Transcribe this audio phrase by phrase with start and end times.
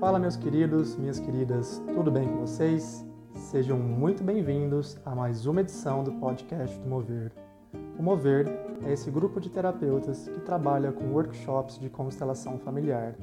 [0.00, 3.04] Fala, meus queridos, minhas queridas, tudo bem com vocês?
[3.34, 7.32] Sejam muito bem-vindos a mais uma edição do podcast do Mover.
[7.98, 8.46] O Mover
[8.84, 13.16] é esse grupo de terapeutas que trabalha com workshops de constelação familiar.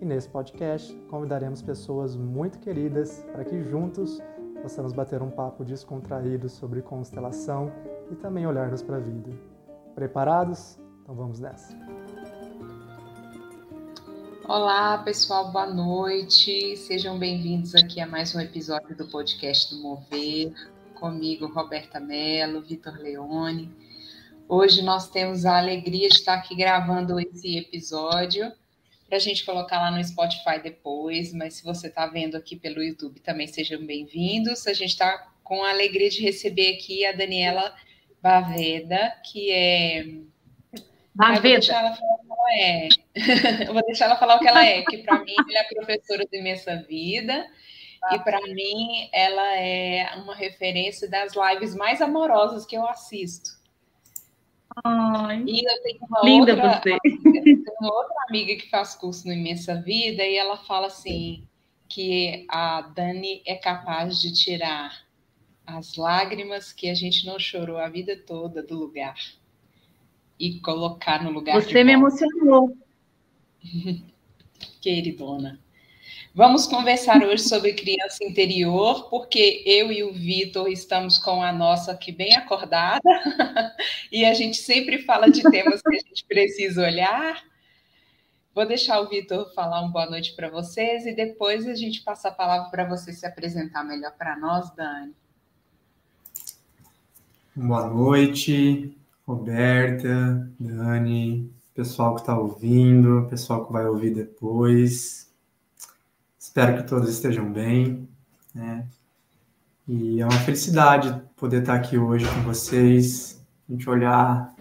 [0.00, 4.20] E nesse podcast convidaremos pessoas muito queridas para que juntos
[4.62, 7.72] possamos bater um papo descontraído sobre constelação
[8.12, 9.32] e também olharmos para a vida.
[9.96, 10.78] Preparados?
[11.02, 11.76] Então vamos nessa.
[14.48, 16.76] Olá, pessoal, boa noite.
[16.76, 20.52] Sejam bem-vindos aqui a mais um episódio do podcast do Mover.
[20.94, 23.70] Comigo, Roberta Mello, Vitor Leone.
[24.48, 28.52] Hoje nós temos a alegria de estar aqui gravando esse episódio
[29.06, 32.82] para a gente colocar lá no Spotify depois, mas se você está vendo aqui pelo
[32.82, 34.66] YouTube também sejam bem-vindos.
[34.66, 37.72] A gente está com a alegria de receber aqui a Daniela
[38.20, 40.04] Baveda, que é.
[41.14, 41.96] Baveda
[42.42, 42.88] ela é.
[43.68, 46.26] Eu vou deixar ela falar o que ela é, que para mim ela é professora
[46.26, 47.46] de imensa vida.
[48.10, 53.50] E para mim ela é uma referência das lives mais amorosas que eu assisto.
[54.84, 56.98] Ai, e eu tenho uma linda outra, você.
[57.02, 61.46] Tenho uma outra amiga que faz curso no Imensa Vida e ela fala assim
[61.88, 65.06] que a Dani é capaz de tirar
[65.66, 69.14] as lágrimas que a gente não chorou a vida toda do lugar
[70.38, 72.76] e colocar no lugar Você me emocionou.
[74.80, 75.60] Queridona.
[76.34, 81.92] Vamos conversar hoje sobre criança interior, porque eu e o Vitor estamos com a nossa
[81.92, 83.02] aqui bem acordada,
[84.10, 87.44] e a gente sempre fala de temas que a gente precisa olhar.
[88.54, 92.28] Vou deixar o Vitor falar uma boa noite para vocês e depois a gente passa
[92.28, 95.14] a palavra para você se apresentar melhor para nós, Dani.
[97.54, 98.96] Boa noite.
[99.26, 105.30] Roberta, Dani, pessoal que está ouvindo, pessoal que vai ouvir depois.
[106.38, 108.08] Espero que todos estejam bem,
[108.54, 108.86] né?
[109.86, 114.54] E é uma felicidade poder estar aqui hoje com vocês, a gente olhar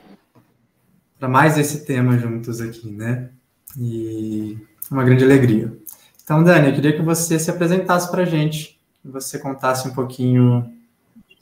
[1.19, 3.31] para mais esse tema juntos aqui, né?
[3.78, 4.58] E
[4.90, 5.75] uma grande alegria.
[6.24, 9.94] Então, Dani, eu queria que você se apresentasse para a gente, que você contasse um
[9.94, 10.72] pouquinho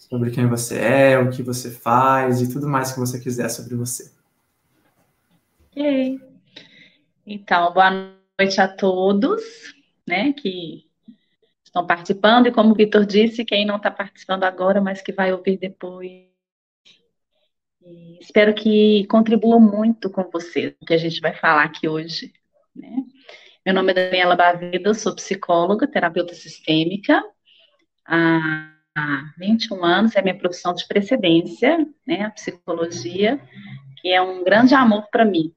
[0.09, 3.75] sobre quem você é, o que você faz e tudo mais que você quiser sobre
[3.75, 4.11] você.
[5.71, 6.19] Ok.
[7.25, 7.91] Então, boa
[8.39, 9.41] noite a todos,
[10.07, 10.89] né, que
[11.63, 15.31] estão participando e como o Vitor disse, quem não está participando agora, mas que vai
[15.31, 16.27] ouvir depois.
[17.81, 22.33] E espero que contribua muito com você, o que a gente vai falar aqui hoje,
[22.75, 23.05] né?
[23.63, 27.23] Meu nome é Daniela Bavida, sou psicóloga, terapeuta sistêmica.
[28.07, 33.39] Ah, há 21 anos, é minha profissão de precedência, né, a psicologia,
[34.01, 35.53] que é um grande amor para mim.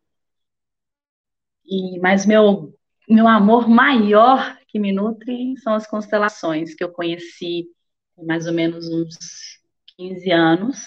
[1.65, 2.75] E, mas meu,
[3.09, 7.67] meu amor maior que me nutre são as constelações, que eu conheci
[8.17, 9.17] mais ou menos uns
[9.97, 10.87] 15 anos.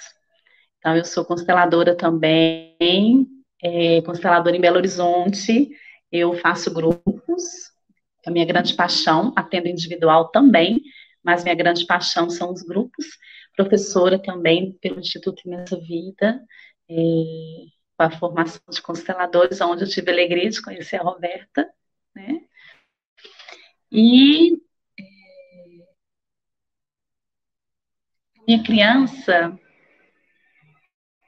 [0.80, 3.28] Então, eu sou consteladora também,
[3.62, 5.70] é, consteladora em Belo Horizonte,
[6.12, 7.44] eu faço grupos,
[8.26, 10.82] a minha grande paixão, atendo individual também,
[11.26, 13.06] mas minha grande paixão são os grupos.
[13.56, 16.40] Professora também pelo Instituto Imensa Vida,
[16.88, 16.94] é,
[17.98, 21.68] com a formação de consteladores, onde eu tive a alegria de conhecer a Roberta,
[22.16, 22.42] né?
[23.92, 24.54] E
[25.00, 25.04] é,
[28.48, 29.58] minha criança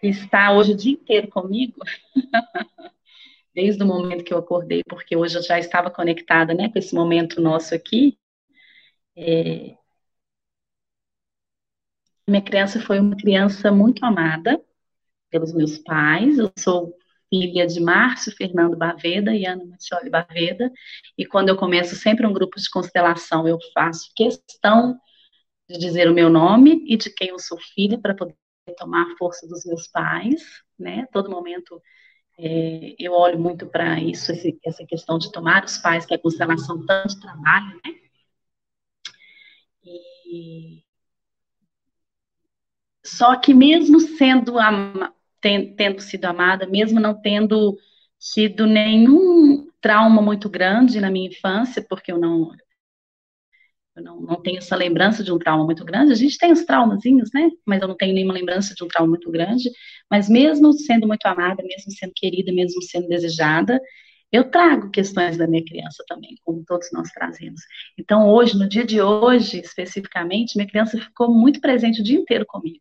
[0.03, 1.79] está hoje o dia inteiro comigo,
[3.55, 6.93] desde o momento que eu acordei, porque hoje eu já estava conectada, né, com esse
[6.93, 8.17] momento nosso aqui.
[9.15, 9.75] É,
[12.27, 14.61] minha criança foi uma criança muito amada
[15.29, 16.37] pelos meus pais.
[16.37, 16.93] Eu sou
[17.29, 20.71] filha de Márcio Fernando Baveda e Ana Matioli Baveda.
[21.17, 24.99] E quando eu começo sempre um grupo de constelação, eu faço questão
[25.69, 28.35] de dizer o meu nome e de quem eu sou filha para poder
[28.77, 30.41] tomar a força dos meus pais,
[30.77, 31.07] né?
[31.13, 31.81] Todo momento
[32.37, 36.19] é, eu olho muito para isso, esse, essa questão de tomar os pais, que a
[36.19, 37.95] constelação tanto trabalha, né?
[40.25, 40.86] E
[43.07, 47.77] só que mesmo sendo ama, tendo sido amada, mesmo não tendo
[48.19, 52.51] tido nenhum trauma muito grande na minha infância, porque eu não
[53.95, 56.11] eu não, não tenho essa lembrança de um trauma muito grande.
[56.11, 57.49] A gente tem os traumazinhos, né?
[57.65, 59.71] Mas eu não tenho nenhuma lembrança de um trauma muito grande.
[60.09, 63.81] Mas mesmo sendo muito amada, mesmo sendo querida, mesmo sendo desejada,
[64.31, 67.61] eu trago questões da minha criança também, como todos nós trazemos.
[67.97, 72.45] Então, hoje, no dia de hoje, especificamente, minha criança ficou muito presente o dia inteiro
[72.45, 72.79] comigo.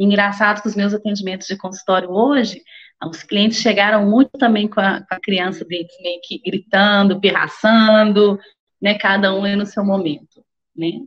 [0.00, 2.62] Engraçado que os meus atendimentos de consultório hoje,
[3.04, 8.38] os clientes chegaram muito também com a, com a criança deles, meio que gritando, pirraçando,
[8.80, 8.94] né?
[8.98, 10.42] Cada um é no seu momento,
[10.74, 11.02] né?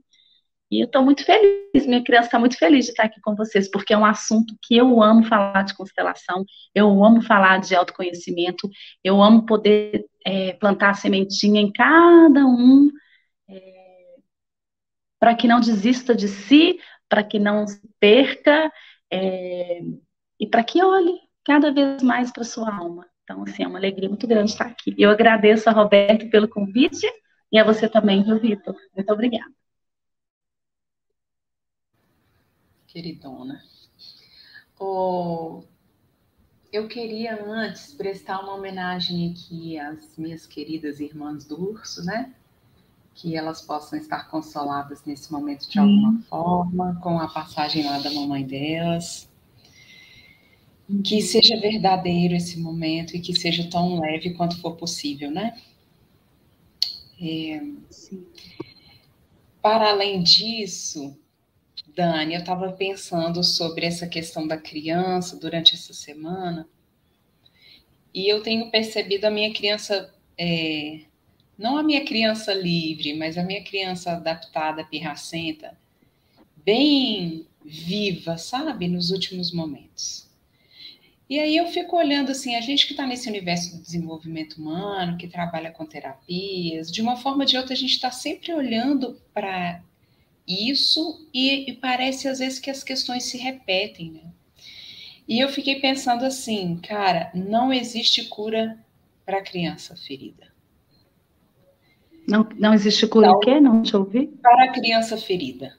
[0.70, 3.70] E eu estou muito feliz, minha criança está muito feliz de estar aqui com vocês,
[3.70, 8.70] porque é um assunto que eu amo falar de constelação, eu amo falar de autoconhecimento,
[9.04, 12.90] eu amo poder é, plantar a sementinha em cada um,
[13.48, 14.16] é,
[15.20, 16.80] para que não desista de si,
[17.14, 18.74] para que não se perca,
[19.12, 19.82] é,
[20.40, 23.08] e para que olhe cada vez mais para sua alma.
[23.24, 24.96] Então, assim, é uma alegria muito grande estar aqui.
[24.98, 27.06] Eu agradeço a Roberto pelo convite
[27.52, 28.76] e a você também, viu, Vitor?
[28.96, 29.54] Muito obrigada.
[32.88, 33.62] queridona.
[34.80, 35.64] Oh,
[36.72, 42.34] eu queria antes prestar uma homenagem aqui às minhas queridas irmãs do urso, né?
[43.16, 46.24] Que elas possam estar consoladas nesse momento de alguma hum.
[46.30, 49.30] forma, com a passagem lá da mamãe delas.
[51.04, 55.58] Que seja verdadeiro esse momento e que seja tão leve quanto for possível, né?
[57.22, 57.64] É,
[59.62, 61.18] para além disso,
[61.96, 66.68] Dani, eu estava pensando sobre essa questão da criança durante essa semana
[68.14, 71.02] e eu tenho percebido a minha criança, é,
[71.64, 75.78] não a minha criança livre, mas a minha criança adaptada, pirracenta,
[76.58, 80.30] bem viva, sabe, nos últimos momentos.
[81.30, 85.18] E aí eu fico olhando assim, a gente que está nesse universo do desenvolvimento humano,
[85.18, 89.18] que trabalha com terapias, de uma forma ou de outra a gente está sempre olhando
[89.34, 89.82] para
[90.46, 94.34] isso e, e, parece às vezes que as questões se repetem, né?
[95.26, 98.78] E eu fiquei pensando assim, cara, não existe cura
[99.26, 100.53] para criança ferida.
[102.28, 103.60] Não, não existe cura o quê?
[103.60, 104.28] Não te ouvi?
[104.42, 105.78] Para a criança ferida.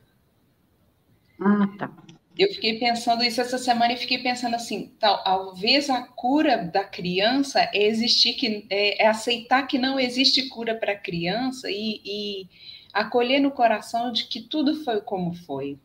[1.40, 1.90] Ah, tá.
[2.36, 7.60] Eu fiquei pensando isso essa semana e fiquei pensando assim, talvez a cura da criança
[7.72, 12.48] é existir que é, é aceitar que não existe cura para a criança e, e
[12.92, 15.78] acolher no coração de que tudo foi como foi.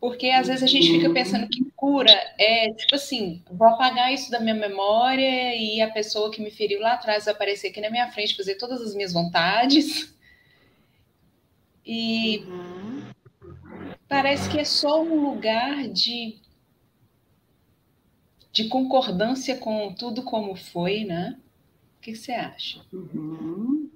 [0.00, 4.30] Porque às vezes a gente fica pensando que cura é tipo assim, vou apagar isso
[4.30, 7.90] da minha memória e a pessoa que me feriu lá atrás vai aparecer aqui na
[7.90, 10.16] minha frente, fazer todas as minhas vontades.
[11.84, 13.02] E uhum.
[14.08, 16.40] parece que é só um lugar de
[18.52, 21.38] de concordância com tudo como foi, né?
[21.98, 22.80] O que você acha?
[22.92, 23.90] Uhum.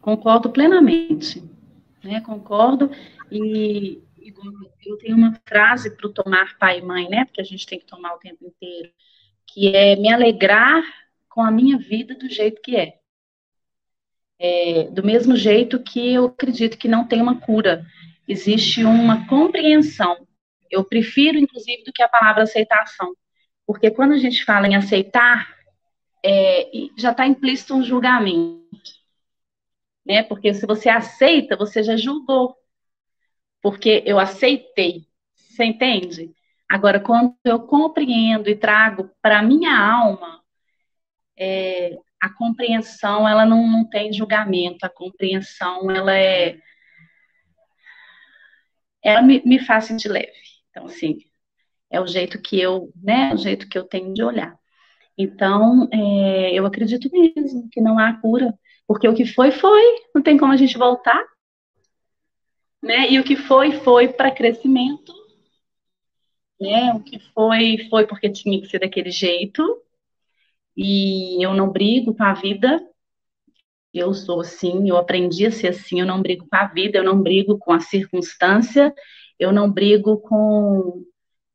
[0.00, 1.42] Concordo plenamente,
[2.02, 2.20] né?
[2.20, 2.90] Concordo
[3.30, 4.00] e,
[4.84, 7.24] eu tenho uma frase para o tomar pai e mãe, né?
[7.24, 8.90] Porque a gente tem que tomar o tempo inteiro,
[9.46, 10.82] que é me alegrar
[11.28, 12.98] com a minha vida do jeito que é.
[14.38, 17.84] é do mesmo jeito que eu acredito que não tem uma cura,
[18.26, 20.26] existe uma compreensão.
[20.70, 23.14] Eu prefiro, inclusive, do que a palavra aceitação,
[23.66, 25.54] porque quando a gente fala em aceitar,
[26.24, 28.66] é, já está implícito um julgamento
[30.06, 30.22] né?
[30.22, 32.56] Porque se você aceita, você já julgou.
[33.62, 35.06] Porque eu aceitei.
[35.34, 36.32] Você entende?
[36.68, 40.42] Agora, quando eu compreendo e trago para minha alma,
[41.38, 44.84] é, a compreensão, ela não, não tem julgamento.
[44.84, 46.58] A compreensão, ela é.
[49.02, 50.32] Ela me, me faz sentir leve.
[50.70, 51.18] Então, assim,
[51.90, 53.32] é o jeito que eu, né?
[53.34, 54.58] O jeito que eu tenho de olhar.
[55.16, 58.52] Então, é, eu acredito mesmo que não há cura
[58.86, 59.82] porque o que foi, foi,
[60.14, 61.22] não tem como a gente voltar.
[62.86, 63.10] Né?
[63.10, 65.12] E o que foi, foi para crescimento.
[66.60, 66.92] Né?
[66.94, 69.82] O que foi, foi porque tinha que ser daquele jeito.
[70.76, 72.80] E eu não brigo com a vida.
[73.92, 77.04] Eu sou assim, eu aprendi a ser assim, eu não brigo com a vida, eu
[77.04, 78.94] não brigo com a circunstância,
[79.36, 81.02] eu não brigo com.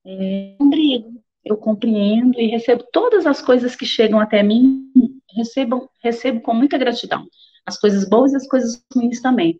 [0.03, 1.23] É, não brigo.
[1.45, 4.91] Eu compreendo e recebo todas as coisas que chegam até mim
[5.33, 7.25] recebo, recebo com muita gratidão.
[7.65, 9.59] As coisas boas e as coisas ruins também.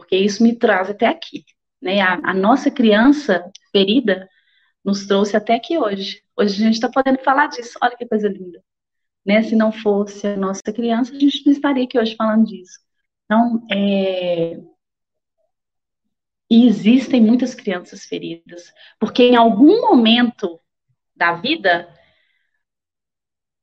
[0.00, 1.44] Porque isso me traz até aqui.
[1.80, 2.00] Né?
[2.00, 4.28] A, a nossa criança ferida
[4.82, 6.22] nos trouxe até aqui hoje.
[6.34, 7.78] Hoje a gente está podendo falar disso.
[7.82, 8.62] Olha que coisa linda.
[9.24, 9.42] Né?
[9.42, 12.80] Se não fosse a nossa criança, a gente não estaria aqui hoje falando disso.
[13.26, 14.58] Então, é...
[16.50, 20.58] E existem muitas crianças feridas, porque em algum momento
[21.14, 21.88] da vida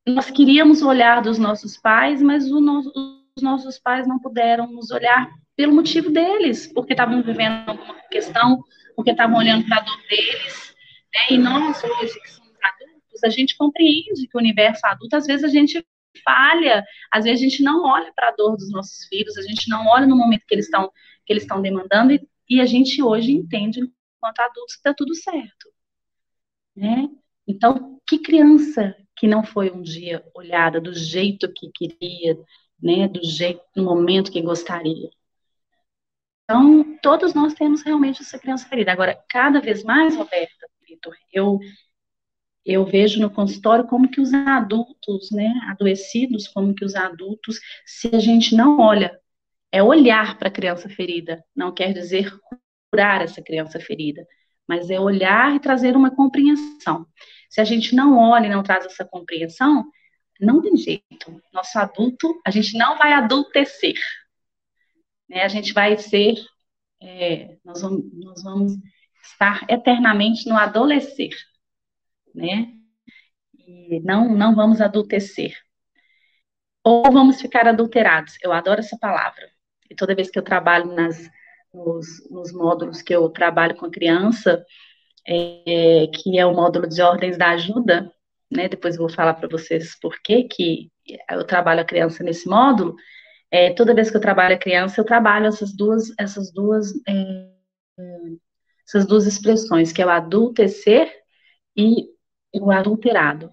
[0.08, 5.74] nós queríamos olhar dos nossos pais, mas os nossos pais não puderam nos olhar pelo
[5.74, 8.64] motivo deles, porque estavam vivendo alguma questão,
[8.96, 10.76] porque estavam olhando para a dor deles.
[11.14, 11.36] Né?
[11.36, 15.44] E nós, hoje, que somos adultos, a gente compreende que o universo adulto, às vezes
[15.44, 15.84] a gente
[16.24, 19.68] falha, às vezes a gente não olha para a dor dos nossos filhos, a gente
[19.68, 20.92] não olha no momento que eles estão
[21.26, 25.14] que eles estão demandando e, e a gente hoje entende enquanto adultos que está tudo
[25.14, 25.70] certo,
[26.74, 27.10] né?
[27.46, 32.38] Então, que criança que não foi um dia olhada do jeito que queria,
[32.82, 35.10] né, do jeito, no momento que gostaria.
[36.50, 38.92] Então, todos nós temos realmente essa criança ferida.
[38.92, 41.60] Agora, cada vez mais, Roberta, Vitor, eu
[42.66, 48.14] eu vejo no consultório como que os adultos, né, adoecidos, como que os adultos, se
[48.14, 49.18] a gente não olha,
[49.72, 52.30] é olhar para a criança ferida, não quer dizer
[52.92, 54.28] curar essa criança ferida,
[54.68, 57.08] mas é olhar e trazer uma compreensão.
[57.50, 59.86] Se a gente não olha e não traz essa compreensão,
[60.40, 61.42] não tem jeito.
[61.54, 63.96] Nosso adulto, a gente não vai adultecer.
[65.30, 65.44] Né?
[65.44, 66.36] A gente vai ser,
[67.02, 68.74] é, nós, vamos, nós vamos
[69.24, 71.32] estar eternamente no adolescer
[72.38, 72.68] né?
[73.68, 75.54] E não, não vamos adultecer.
[76.84, 78.36] Ou vamos ficar adulterados.
[78.42, 79.50] Eu adoro essa palavra.
[79.90, 81.30] E toda vez que eu trabalho nas,
[81.74, 84.64] nos, nos módulos que eu trabalho com a criança,
[85.28, 88.12] é, que é o módulo de ordens da ajuda,
[88.50, 88.70] né?
[88.70, 90.92] Depois eu vou falar para vocês por que que
[91.30, 92.96] eu trabalho a criança nesse módulo.
[93.52, 97.50] É, toda vez que eu trabalho a criança, eu trabalho essas duas, essas duas, é,
[98.88, 101.12] essas duas expressões, que é o adultecer
[101.76, 102.10] e
[102.54, 103.52] o adulterado.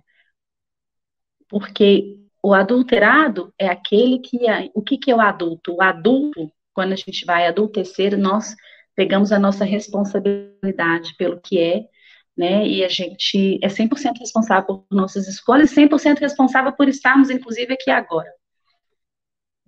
[1.48, 4.48] Porque o adulterado é aquele que.
[4.48, 5.74] É, o que, que é o adulto?
[5.74, 8.54] O adulto, quando a gente vai adultecer, nós
[8.94, 11.84] pegamos a nossa responsabilidade pelo que é,
[12.36, 12.66] né?
[12.66, 17.90] E a gente é 100% responsável por nossas escolhas, 100% responsável por estarmos, inclusive, aqui
[17.90, 18.30] agora.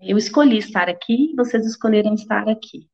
[0.00, 2.88] Eu escolhi estar aqui, vocês escolheram estar aqui.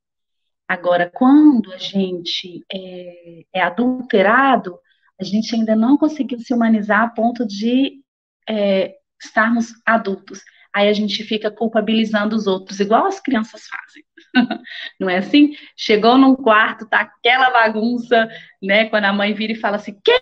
[0.68, 4.78] Agora, quando a gente é, é adulterado,
[5.20, 8.00] a gente ainda não conseguiu se humanizar a ponto de
[8.48, 10.42] é, estarmos adultos.
[10.74, 14.04] Aí a gente fica culpabilizando os outros, igual as crianças fazem.
[14.98, 15.54] não é assim?
[15.76, 18.28] Chegou num quarto, tá aquela bagunça,
[18.62, 18.88] né?
[18.88, 20.20] Quando a mãe vira e fala assim: quem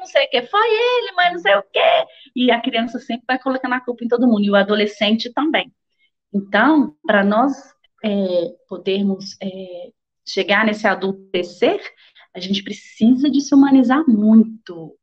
[0.00, 0.42] não sei o quê?
[0.42, 2.06] Foi ele, mas não sei o quê.
[2.34, 5.72] E a criança sempre vai colocando a culpa em todo mundo, e o adolescente também.
[6.32, 7.52] Então, para nós
[8.04, 8.10] é,
[8.68, 9.90] podermos é,
[10.26, 11.80] chegar nesse adultecer,
[12.34, 14.96] a gente precisa de se humanizar muito,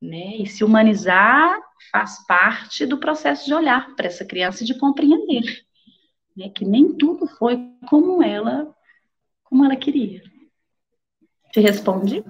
[0.00, 0.36] né?
[0.36, 1.58] E se humanizar
[1.90, 5.64] faz parte do processo de olhar para essa criança e de compreender,
[6.36, 6.50] né?
[6.50, 7.56] Que nem tudo foi
[7.88, 8.74] como ela,
[9.44, 10.22] como ela queria.
[11.52, 12.24] Te responde?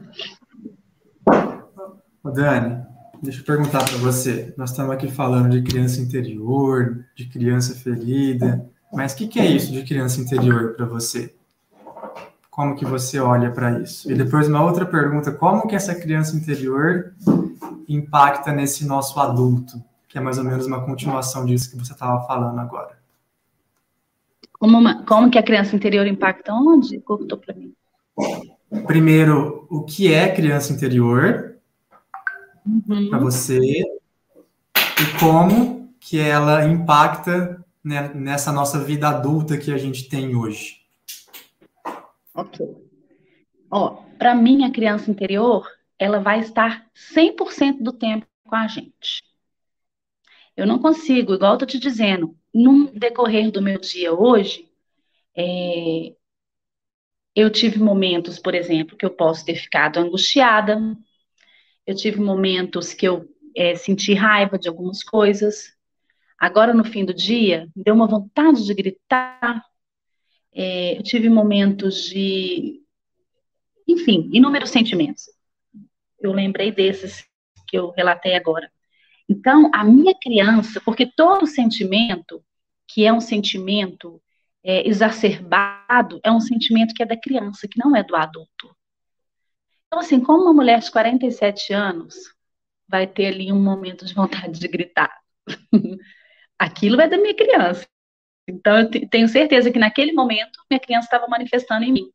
[2.30, 2.84] Dani,
[3.22, 4.54] deixa eu perguntar para você.
[4.56, 9.46] Nós estamos aqui falando de criança interior, de criança ferida, mas o que, que é
[9.46, 11.34] isso de criança interior para você?
[12.52, 14.12] como que você olha para isso?
[14.12, 17.14] E depois uma outra pergunta, como que essa criança interior
[17.88, 19.82] impacta nesse nosso adulto?
[20.06, 22.98] Que é mais ou menos uma continuação disso que você estava falando agora.
[24.52, 27.00] Como, uma, como que a criança interior impacta onde?
[27.00, 27.72] Cortou para mim.
[28.86, 31.51] Primeiro, o que é criança interior
[32.66, 33.10] uhum.
[33.10, 40.08] para você e como que ela impacta né, nessa nossa vida adulta que a gente
[40.08, 40.82] tem hoje.
[42.34, 42.66] Ok.
[43.70, 49.22] Ó, para mim, a criança interior, ela vai estar 100% do tempo com a gente.
[50.56, 54.68] Eu não consigo, igual eu tô te dizendo, no decorrer do meu dia hoje,
[55.34, 56.14] é,
[57.34, 60.78] eu tive momentos, por exemplo, que eu posso ter ficado angustiada,
[61.86, 65.74] eu tive momentos que eu é, senti raiva de algumas coisas.
[66.38, 69.64] Agora, no fim do dia, me deu uma vontade de gritar,
[70.54, 72.82] é, eu tive momentos de,
[73.86, 75.24] enfim, inúmeros sentimentos.
[76.20, 77.24] Eu lembrei desses
[77.66, 78.70] que eu relatei agora.
[79.28, 82.44] Então, a minha criança, porque todo sentimento
[82.86, 84.20] que é um sentimento
[84.62, 88.76] é, exacerbado é um sentimento que é da criança, que não é do adulto.
[89.92, 92.14] Então, assim, como uma mulher de 47 anos
[92.88, 95.14] vai ter ali um momento de vontade de gritar,
[96.58, 97.86] aquilo é da minha criança.
[98.48, 102.10] Então, eu tenho certeza que naquele momento minha criança estava manifestando em mim.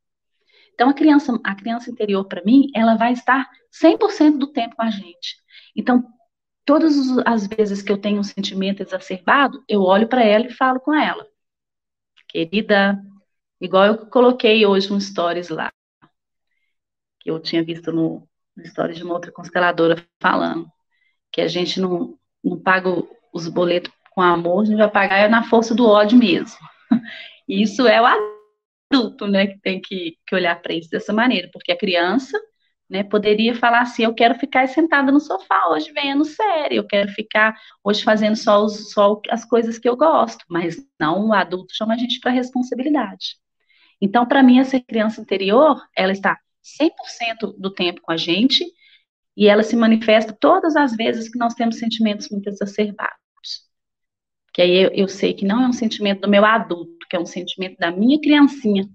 [0.74, 4.81] Então, a criança, a criança interior, para mim, ela vai estar 100% do tempo com
[4.81, 5.38] a gente.
[5.75, 6.03] Então,
[6.65, 6.96] todas
[7.27, 10.96] as vezes que eu tenho um sentimento exacerbado, eu olho para ela e falo com
[10.96, 11.27] ela.
[12.27, 13.00] Querida,
[13.62, 15.72] igual eu coloquei hoje um stories lá,
[17.27, 20.65] que eu tinha visto no, no de uma outra consteladora falando,
[21.29, 22.89] que a gente não, não paga
[23.34, 26.57] os boletos com amor, a gente vai pagar na força do ódio mesmo.
[27.46, 28.05] Isso é o
[28.93, 32.39] adulto, né, que tem que, que olhar para isso dessa maneira, porque a criança,
[32.89, 37.10] né, poderia falar assim, eu quero ficar sentada no sofá hoje vendo série, eu quero
[37.12, 41.75] ficar hoje fazendo só, os, só as coisas que eu gosto, mas não, o adulto
[41.75, 43.36] chama a gente para responsabilidade.
[44.01, 46.38] Então, para mim, essa criança interior, ela está
[46.79, 48.65] 100% do tempo com a gente
[49.36, 53.17] e ela se manifesta todas as vezes que nós temos sentimentos muito exacerbados
[54.57, 57.19] que aí eu, eu sei que não é um sentimento do meu adulto, que é
[57.19, 58.89] um sentimento da minha criancinha,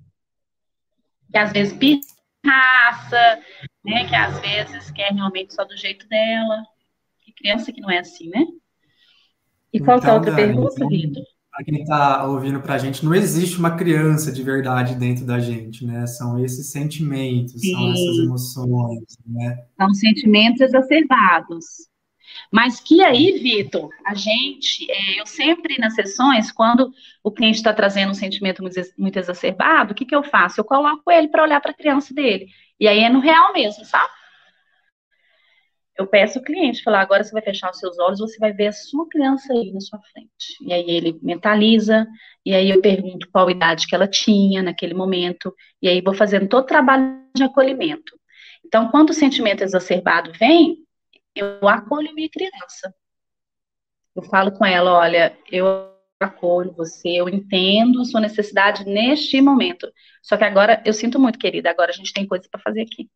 [1.31, 3.41] que às vezes pirraça,
[3.85, 6.65] né, que às vezes quer realmente só do jeito dela,
[7.21, 8.45] que criança que não é assim, né?
[9.73, 11.25] E qual então, é a outra Dani, pergunta, então, Vitor?
[11.53, 15.39] Para quem está ouvindo para a gente, não existe uma criança de verdade dentro da
[15.39, 16.07] gente, né?
[16.07, 17.73] São esses sentimentos, Sim.
[17.73, 19.59] são essas emoções, né?
[19.77, 21.67] São sentimentos exacerbados.
[22.51, 26.91] Mas que aí, Vitor, a gente, é, eu sempre nas sessões, quando
[27.23, 28.63] o cliente está trazendo um sentimento
[28.97, 30.59] muito exacerbado, o que, que eu faço?
[30.59, 32.47] Eu coloco ele para olhar para a criança dele.
[32.81, 34.09] E aí é no real mesmo, sabe?
[35.99, 38.69] Eu peço o cliente, falar, agora você vai fechar os seus olhos, você vai ver
[38.69, 40.57] a sua criança aí na sua frente.
[40.63, 42.07] E aí ele mentaliza,
[42.45, 46.49] e aí eu pergunto qual idade que ela tinha naquele momento, e aí vou fazendo
[46.49, 48.19] todo o trabalho de acolhimento.
[48.65, 50.79] Então, quando o sentimento exacerbado vem,
[51.35, 52.95] eu acolho minha criança.
[54.15, 59.91] Eu falo com ela, olha, eu acolho você, eu entendo sua necessidade neste momento.
[60.23, 63.11] Só que agora, eu sinto muito, querida, agora a gente tem coisa para fazer aqui.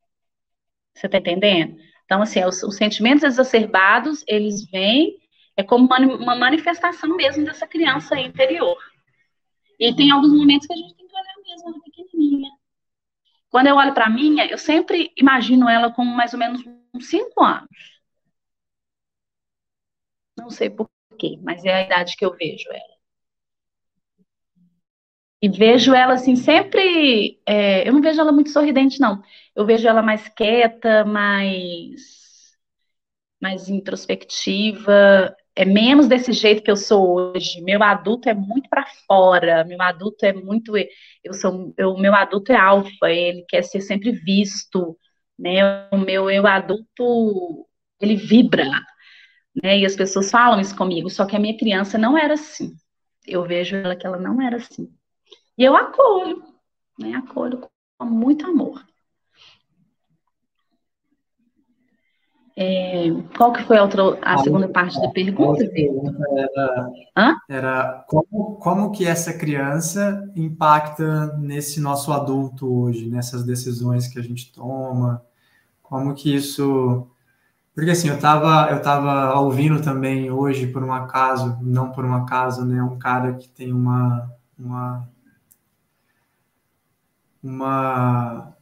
[0.95, 1.77] Você tá entendendo?
[2.07, 5.17] Então, assim, os, os sentimentos exacerbados, eles vêm,
[5.57, 8.79] é como uma, uma manifestação mesmo dessa criança interior.
[9.79, 12.51] E tem alguns momentos que a gente tem que olhar mesmo, ela pequenininha.
[13.51, 16.63] Quando eu olho para a minha, eu sempre imagino ela com mais ou menos
[16.95, 17.69] uns 5 anos.
[20.39, 22.96] Não sei por quê, mas é a idade que eu vejo ela.
[25.47, 27.41] E vejo ela assim, sempre.
[27.47, 29.23] É, eu não vejo ela muito sorridente, não.
[29.55, 32.57] Eu vejo ela mais quieta, mais,
[33.41, 35.37] mais introspectiva.
[35.55, 37.61] É menos desse jeito que eu sou hoje.
[37.63, 39.65] Meu adulto é muito para fora.
[39.65, 40.73] Meu adulto é muito.
[41.23, 41.73] Eu sou.
[41.79, 43.09] O meu adulto é alfa.
[43.09, 44.99] Ele quer ser sempre visto.
[45.39, 45.89] Né?
[45.93, 47.69] O meu eu adulto
[48.01, 48.65] ele vibra.
[49.63, 49.79] Né?
[49.79, 51.09] E as pessoas falam isso comigo.
[51.09, 52.75] Só que a minha criança não era assim.
[53.27, 54.93] Eu vejo ela que ela não era assim.
[55.59, 56.43] E eu acolho,
[56.99, 57.15] né?
[57.15, 57.61] Acolho
[57.99, 58.85] com muito amor.
[62.59, 65.63] É, qual que foi a, outra, a segunda parte da pergunta?
[65.63, 66.91] A pergunta era,
[67.51, 74.23] era como, como que essa criança impacta nesse nosso adulto hoje, nessas decisões que a
[74.23, 75.23] gente toma,
[75.83, 77.07] como que isso...
[77.75, 82.15] Porque assim, eu estava eu tava ouvindo também hoje, por um acaso, não por um
[82.15, 85.07] acaso, né, um cara que tem uma, uma
[87.47, 88.55] uma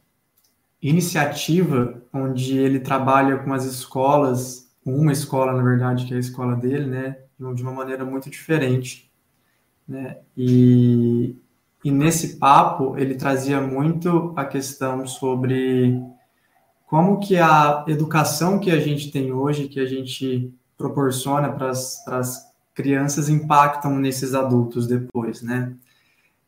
[0.81, 6.55] iniciativa onde ele trabalha com as escolas, uma escola, na verdade, que é a escola
[6.55, 9.11] dele, né, de uma maneira muito diferente,
[9.87, 11.35] né, e,
[11.83, 15.99] e nesse papo ele trazia muito a questão sobre
[16.85, 22.53] como que a educação que a gente tem hoje, que a gente proporciona para as
[22.75, 25.73] crianças impactam nesses adultos depois, né?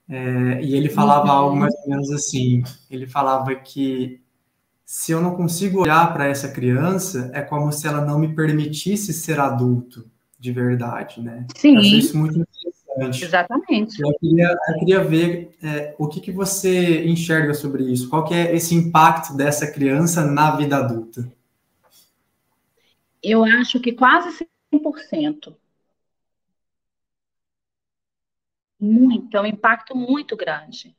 [0.09, 1.31] É, e ele falava uhum.
[1.31, 4.21] algo mais ou menos assim: ele falava que
[4.85, 9.11] se eu não consigo olhar para essa criança, é como se ela não me permitisse
[9.11, 11.45] ser adulto de verdade, né?
[11.55, 11.73] Sim.
[11.73, 13.25] Eu achei isso muito interessante.
[13.25, 14.01] Exatamente.
[14.01, 18.09] Eu queria, eu queria ver é, o que, que você enxerga sobre isso.
[18.09, 21.29] Qual que é esse impacto dessa criança na vida adulta?
[23.21, 25.53] Eu acho que quase 100%.
[28.79, 30.95] Muito, é um impacto muito grande.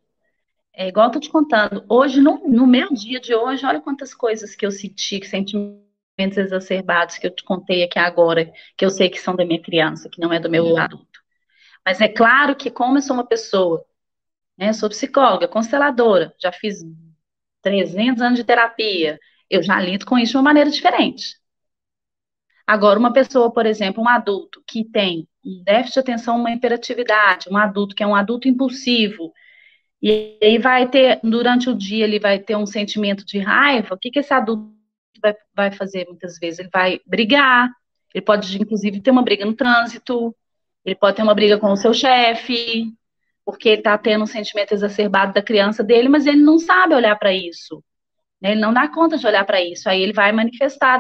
[0.73, 4.15] É igual eu tô te contando, hoje, no, no meu dia de hoje, olha quantas
[4.15, 9.09] coisas que eu senti, sentimentos exacerbados que eu te contei aqui agora, que eu sei
[9.09, 11.21] que são da minha criança, que não é do meu adulto.
[11.85, 13.85] Mas é claro que, como eu sou uma pessoa,
[14.57, 16.85] né, sou psicóloga, consteladora, já fiz
[17.63, 19.19] 300 anos de terapia,
[19.51, 21.39] eu já lido com isso de uma maneira diferente.
[22.69, 27.49] Agora, uma pessoa, por exemplo, um adulto que tem um déficit de atenção, uma hiperatividade,
[27.51, 29.33] um adulto que é um adulto impulsivo,
[30.03, 33.99] e aí vai ter, durante o dia, ele vai ter um sentimento de raiva, o
[33.99, 34.71] que, que esse adulto
[35.23, 36.59] vai, vai fazer muitas vezes?
[36.59, 37.71] Ele vai brigar,
[38.15, 40.37] ele pode, inclusive, ter uma briga no trânsito,
[40.85, 42.93] ele pode ter uma briga com o seu chefe,
[43.47, 47.17] porque ele está tendo um sentimento exacerbado da criança dele, mas ele não sabe olhar
[47.19, 47.83] para isso.
[48.43, 48.53] Né?
[48.53, 49.89] Ele não dá conta de olhar para isso.
[49.89, 50.99] Aí ele vai manifestar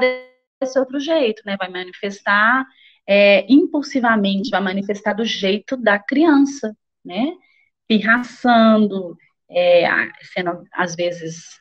[0.60, 1.56] desse outro jeito, né?
[1.56, 2.66] Vai manifestar
[3.06, 7.32] é, impulsivamente, vai manifestar do jeito da criança, né?
[7.86, 9.16] Pirraçando,
[9.50, 9.86] é,
[10.32, 11.58] sendo às vezes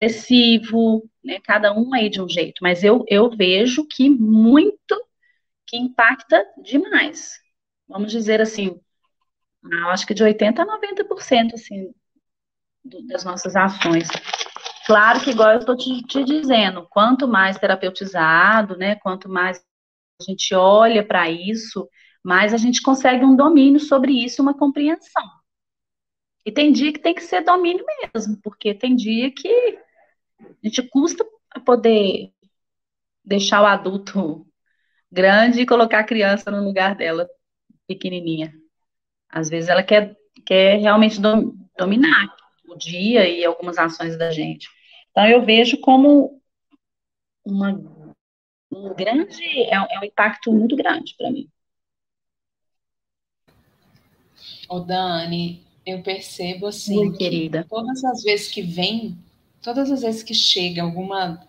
[0.00, 1.40] agressivo, né?
[1.44, 5.08] Cada um aí de um jeito, mas eu, eu vejo que muito
[5.66, 7.32] que impacta demais.
[7.86, 8.80] Vamos dizer assim,
[9.88, 11.92] acho que de 80% a 90% assim,
[13.06, 14.08] das nossas ações.
[14.88, 19.62] Claro que, igual eu estou te, te, dizendo, quanto mais terapeutizado, né, quanto mais
[20.18, 21.86] a gente olha para isso,
[22.24, 25.22] mas a gente consegue um domínio sobre isso, uma compreensão.
[26.42, 29.78] E tem dia que tem que ser domínio mesmo, porque tem dia que
[30.40, 31.22] a gente custa
[31.66, 32.32] poder
[33.22, 34.46] deixar o adulto
[35.12, 37.28] grande e colocar a criança no lugar dela,
[37.86, 38.54] pequenininha.
[39.28, 41.20] Às vezes ela quer, quer realmente
[41.76, 42.34] dominar
[42.66, 44.77] o dia e algumas ações da gente.
[45.10, 46.40] Então eu vejo como
[47.44, 47.72] uma,
[48.70, 51.48] um grande, é, é um impacto muito grande para mim.
[54.68, 57.66] Ô Dani, eu percebo assim, querida.
[57.68, 59.16] todas as vezes que vem,
[59.62, 61.46] todas as vezes que chega alguma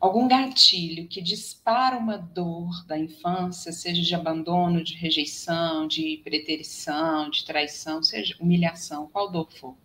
[0.00, 7.28] algum gatilho que dispara uma dor da infância, seja de abandono, de rejeição, de preterição,
[7.28, 9.76] de traição, seja humilhação, qual dor for,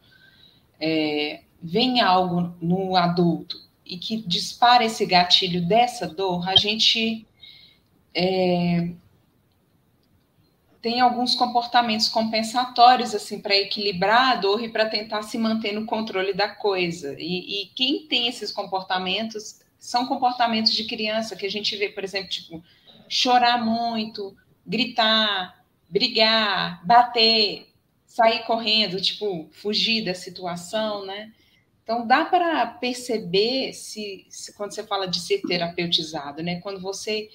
[0.79, 7.25] é, vem algo no adulto e que dispara esse gatilho dessa dor, a gente
[8.13, 8.89] é,
[10.81, 15.87] tem alguns comportamentos compensatórios assim para equilibrar a dor e para tentar se manter no
[15.87, 17.15] controle da coisa.
[17.17, 22.03] E, e, quem tem esses comportamentos são comportamentos de criança que a gente vê, por
[22.03, 22.63] exemplo, tipo
[23.09, 27.67] chorar muito, gritar, brigar, bater,
[28.05, 31.31] sair correndo, tipo fugir da situação, né?
[31.85, 36.59] Então dá para perceber se, se quando você fala de ser terapeutizado, né?
[36.61, 37.29] Quando você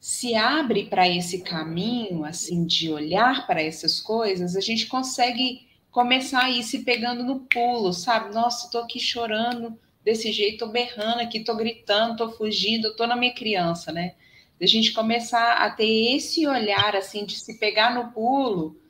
[0.00, 6.44] se abre para esse caminho, assim, de olhar para essas coisas, a gente consegue começar
[6.44, 8.32] a ir se pegando no pulo, sabe?
[8.32, 13.16] Nossa, estou aqui chorando desse jeito, estou berrando aqui, estou gritando, estou fugindo, estou na
[13.16, 14.14] minha criança, né?
[14.60, 18.80] A gente começar a ter esse olhar, assim, de se pegar no pulo,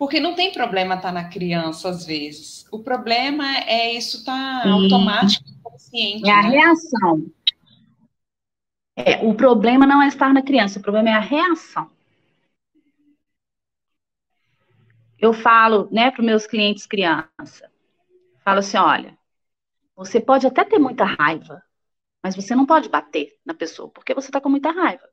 [0.00, 2.66] porque não tem problema estar tá na criança, às vezes.
[2.72, 6.26] O problema é isso estar tá automático, consciente.
[6.26, 6.48] É a né?
[6.48, 7.30] reação.
[8.96, 11.90] É, o problema não é estar na criança, o problema é a reação.
[15.18, 17.70] Eu falo, né, para os meus clientes criança,
[18.42, 19.18] falo assim, olha,
[19.94, 21.62] você pode até ter muita raiva,
[22.22, 25.09] mas você não pode bater na pessoa, porque você está com muita raiva.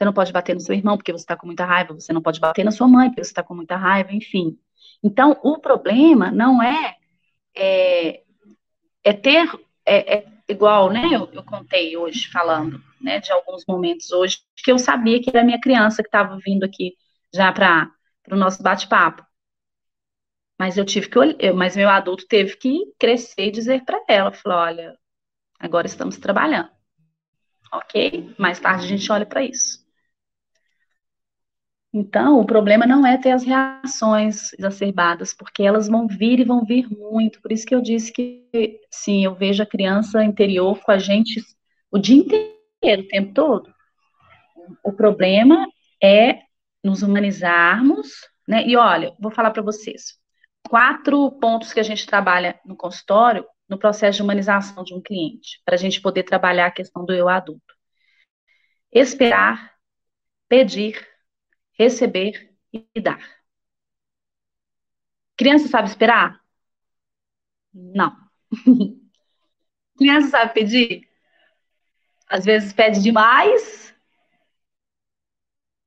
[0.00, 1.92] Você não pode bater no seu irmão, porque você está com muita raiva.
[1.92, 4.58] Você não pode bater na sua mãe, porque você está com muita raiva, enfim.
[5.04, 6.96] Então, o problema não é,
[7.54, 8.22] é,
[9.04, 9.46] é ter
[9.84, 11.04] é, é igual, né?
[11.12, 15.44] Eu, eu, contei hoje falando, né, de alguns momentos hoje que eu sabia que era
[15.44, 16.94] minha criança que estava vindo aqui
[17.34, 17.92] já para
[18.30, 19.22] o nosso bate-papo.
[20.58, 24.32] Mas eu tive que olhar, mas meu adulto teve que crescer e dizer para ela,
[24.32, 24.96] falou, olha,
[25.58, 26.70] agora estamos trabalhando.
[27.70, 28.34] OK?
[28.38, 29.79] Mais tarde a gente olha para isso.
[31.92, 36.64] Então, o problema não é ter as reações exacerbadas, porque elas vão vir e vão
[36.64, 37.40] vir muito.
[37.42, 41.42] Por isso que eu disse que, sim, eu vejo a criança interior com a gente
[41.90, 43.74] o dia inteiro, o tempo todo.
[44.84, 45.66] O problema
[46.02, 46.42] é
[46.82, 48.08] nos humanizarmos,
[48.46, 48.64] né?
[48.66, 50.18] E olha, vou falar para vocês.
[50.68, 55.62] Quatro pontos que a gente trabalha no consultório no processo de humanização de um cliente,
[55.64, 57.74] para a gente poder trabalhar a questão do eu adulto.
[58.92, 59.72] Esperar,
[60.48, 61.06] pedir,
[61.80, 63.18] receber e dar.
[65.34, 66.38] Criança sabe esperar?
[67.72, 68.14] Não.
[69.96, 71.08] Criança sabe pedir?
[72.28, 73.94] Às vezes pede demais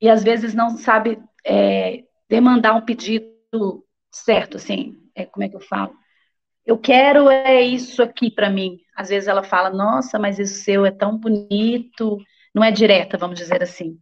[0.01, 5.55] e às vezes não sabe é, demandar um pedido certo, assim, é, como é que
[5.55, 5.93] eu falo?
[6.65, 8.79] Eu quero é isso aqui para mim.
[8.95, 12.17] Às vezes ela fala, nossa, mas isso seu é tão bonito.
[12.53, 13.99] Não é direta, vamos dizer assim.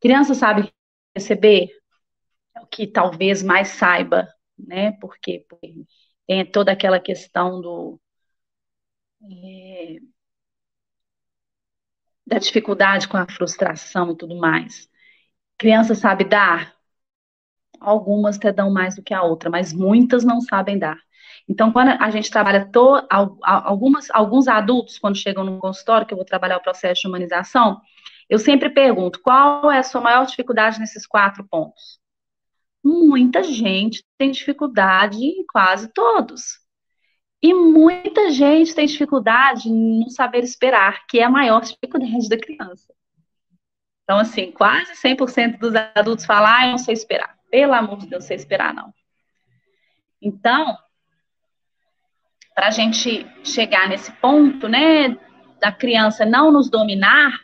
[0.00, 0.72] Criança sabe
[1.16, 1.68] receber,
[2.56, 4.92] é o que talvez mais saiba, né?
[5.00, 5.46] Porque,
[6.26, 8.00] tem toda aquela questão do
[9.22, 9.98] é,
[12.26, 14.88] da dificuldade com a frustração e tudo mais.
[15.58, 16.74] Criança sabe dar?
[17.80, 20.98] Algumas até dão mais do que a outra, mas muitas não sabem dar.
[21.48, 23.06] Então, quando a gente trabalha to,
[23.42, 27.80] algumas, alguns adultos, quando chegam no consultório, que eu vou trabalhar o processo de humanização,
[28.28, 31.98] eu sempre pergunto: qual é a sua maior dificuldade nesses quatro pontos?
[32.82, 36.62] Muita gente tem dificuldade em quase todos.
[37.42, 42.94] E muita gente tem dificuldade no saber esperar, que é a maior dificuldade da criança.
[44.02, 47.38] Então, assim, quase 100% dos adultos falam, ah, eu não sei esperar.
[47.50, 48.92] Pelo amor de Deus, não sei esperar, não.
[50.20, 50.76] Então,
[52.54, 55.08] para a gente chegar nesse ponto, né,
[55.60, 57.43] da criança não nos dominar,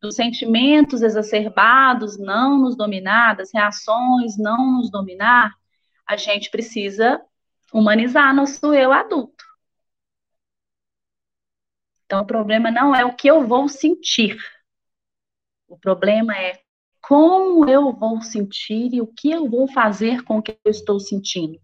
[0.00, 5.54] dos sentimentos exacerbados não nos dominar, das reações não nos dominar,
[6.06, 7.20] a gente precisa
[7.72, 9.44] humanizar nosso eu adulto.
[12.06, 14.36] Então, o problema não é o que eu vou sentir.
[15.68, 16.60] O problema é
[17.00, 20.98] como eu vou sentir e o que eu vou fazer com o que eu estou
[20.98, 21.60] sentindo.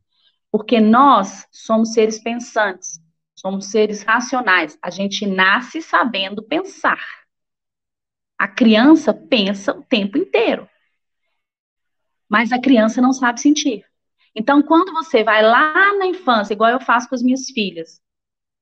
[0.50, 3.00] Porque nós somos seres pensantes,
[3.34, 4.78] somos seres racionais.
[4.80, 7.25] A gente nasce sabendo pensar.
[8.38, 10.68] A criança pensa o tempo inteiro.
[12.28, 13.84] Mas a criança não sabe sentir.
[14.34, 18.02] Então, quando você vai lá na infância, igual eu faço com as minhas filhas,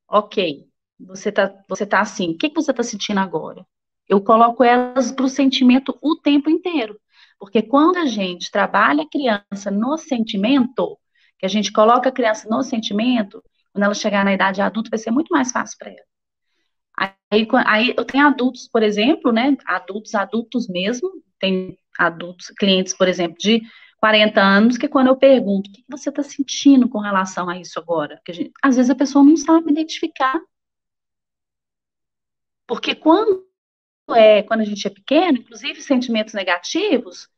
[0.08, 3.66] ok, você tá, você tá assim, o que, que você tá sentindo agora?
[4.08, 7.00] Eu coloco elas para o sentimento o tempo inteiro.
[7.38, 10.96] Porque quando a gente trabalha a criança no sentimento,
[11.38, 14.98] que a gente coloca a criança no sentimento, quando ela chegar na idade adulta, vai
[14.98, 16.13] ser muito mais fácil para ela.
[16.96, 19.56] Aí, aí eu tenho adultos, por exemplo, né?
[19.66, 23.62] Adultos, adultos mesmo, tem adultos, clientes, por exemplo, de
[23.98, 27.78] 40 anos, que quando eu pergunto, o que você está sentindo com relação a isso
[27.78, 28.20] agora?
[28.24, 30.40] Que gente, às vezes a pessoa não sabe identificar.
[32.66, 33.44] Porque quando
[34.10, 37.28] é, quando a gente é pequeno, inclusive sentimentos negativos,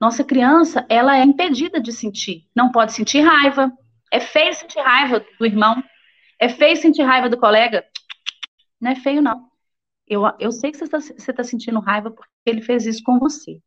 [0.00, 2.46] nossa criança, ela é impedida de sentir.
[2.54, 3.72] Não pode sentir raiva.
[4.12, 5.82] É feio sentir raiva do irmão.
[6.38, 7.84] É feio sentir raiva do colega.
[8.82, 9.48] Não é feio, não.
[10.08, 13.60] Eu, eu sei que você está tá sentindo raiva porque ele fez isso com você.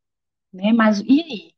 [0.54, 0.74] Né?
[0.74, 1.56] Mas e aí?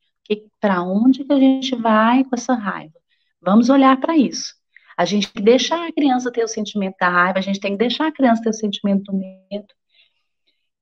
[0.60, 2.94] Para onde que a gente vai com essa raiva?
[3.42, 4.54] Vamos olhar para isso.
[4.96, 7.72] A gente tem que deixar a criança ter o sentimento da raiva, a gente tem
[7.72, 9.68] que deixar a criança ter o sentimento do medo.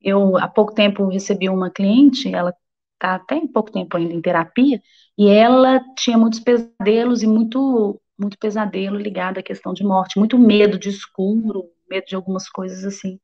[0.01, 2.53] Eu, há pouco tempo, recebi uma cliente, ela
[2.93, 4.81] está até em pouco tempo ainda em terapia,
[5.17, 10.37] e ela tinha muitos pesadelos e muito, muito pesadelo ligado à questão de morte, muito
[10.37, 13.19] medo de escuro, medo de algumas coisas assim.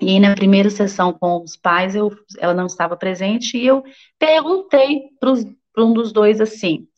[0.00, 3.84] E aí, na primeira sessão com os pais, eu, ela não estava presente, e eu
[4.18, 6.88] perguntei para um dos dois assim: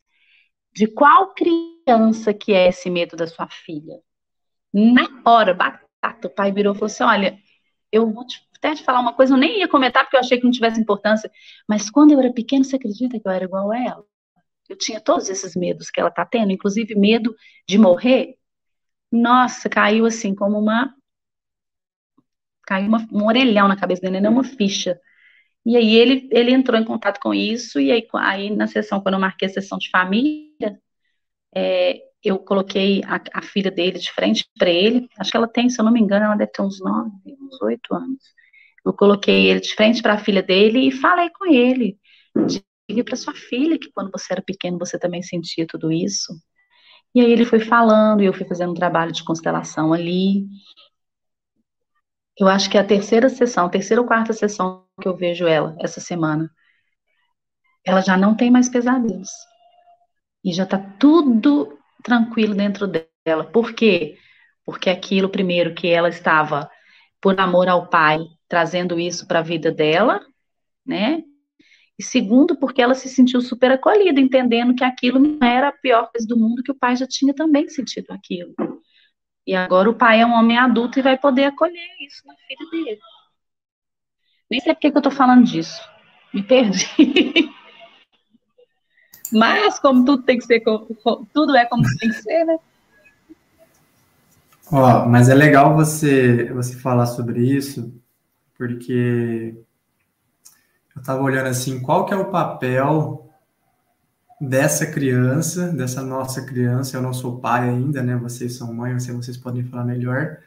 [0.73, 4.01] de qual criança que é esse medo da sua filha?
[4.73, 7.39] Na hora, batata, o pai virou e falou assim: olha,
[7.91, 10.39] eu vou te, até te falar uma coisa, eu nem ia comentar porque eu achei
[10.39, 11.31] que não tivesse importância,
[11.69, 14.05] mas quando eu era pequena, você acredita que eu era igual a ela?
[14.69, 17.35] Eu tinha todos esses medos que ela está tendo, inclusive medo
[17.69, 18.37] de morrer.
[19.13, 20.95] Nossa, caiu assim como uma
[22.67, 24.99] caiu uma, um orelhão na cabeça dele, não uma ficha.
[25.65, 29.15] E aí ele, ele entrou em contato com isso, e aí, aí na sessão, quando
[29.15, 30.81] eu marquei a sessão de família,
[31.55, 35.69] é, eu coloquei a, a, filha dele de frente para ele, acho que ela tem,
[35.69, 38.23] se eu não me engano, ela deve ter uns nove, uns oito anos.
[38.85, 41.99] Eu coloquei ele de frente para a filha dele e falei com ele,
[42.89, 46.33] diga para sua filha que quando você era pequeno você também sentia tudo isso.
[47.15, 50.47] E aí ele foi falando, e eu fui fazendo um trabalho de constelação ali,
[52.39, 56.01] eu acho que a terceira sessão, terceira ou quarta sessão que eu vejo ela essa
[56.01, 56.51] semana.
[57.85, 59.31] Ela já não tem mais pesadelos.
[60.45, 63.45] E já tá tudo tranquilo dentro dela.
[63.53, 64.17] Por quê?
[64.65, 66.71] Porque aquilo, primeiro, que ela estava,
[67.21, 70.21] por amor ao pai, trazendo isso para a vida dela,
[70.85, 71.23] né?
[72.03, 76.11] E segundo, porque ela se sentiu super acolhida, entendendo que aquilo não era a pior
[76.11, 78.53] coisa do mundo, que o pai já tinha também sentido aquilo.
[79.47, 82.85] E agora o pai é um homem adulto e vai poder acolher isso na filha
[82.85, 83.01] dele.
[84.51, 85.81] Nem sei porque que eu estou falando disso.
[86.35, 86.89] Me perdi.
[89.33, 90.61] Mas, como tudo tem que ser,
[91.33, 92.59] tudo é como tem que ser, né?
[94.73, 97.95] Ó, mas é legal você, você falar sobre isso,
[98.59, 99.55] porque
[100.95, 103.31] eu estava olhando assim, qual que é o papel
[104.41, 108.17] dessa criança, dessa nossa criança, eu não sou pai ainda, né?
[108.17, 110.39] Vocês são mãe, vocês, vocês podem falar melhor,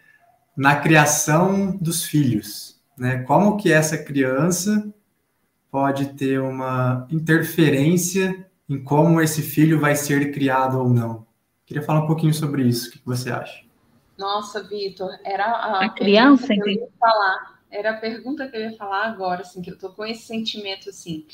[0.55, 3.23] na criação dos filhos, né?
[3.23, 4.93] Como que essa criança
[5.71, 11.25] pode ter uma interferência em como esse filho vai ser criado ou não?
[11.65, 13.63] Queria falar um pouquinho sobre isso, o que você acha?
[14.17, 18.61] Nossa, Vitor, era a, a criança que eu ia falar, era a pergunta que eu
[18.61, 21.25] ia falar agora, assim, que eu tô com esse sentimento assim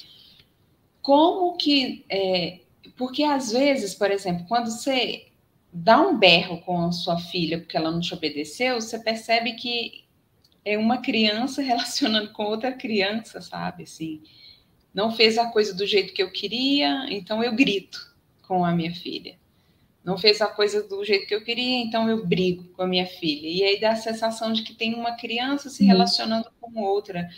[1.02, 2.06] como que.
[2.10, 2.60] É,
[2.96, 5.28] porque às vezes, por exemplo, quando você
[5.72, 10.04] dá um berro com a sua filha porque ela não te obedeceu, você percebe que
[10.64, 13.84] é uma criança relacionando com outra criança, sabe?
[13.84, 14.22] Assim,
[14.94, 18.14] não fez a coisa do jeito que eu queria, então eu grito
[18.44, 19.40] com a minha filha.
[20.04, 23.06] Não fez a coisa do jeito que eu queria, então eu brigo com a minha
[23.06, 23.48] filha.
[23.48, 25.90] E aí dá a sensação de que tem uma criança se uhum.
[25.90, 27.30] relacionando com outra.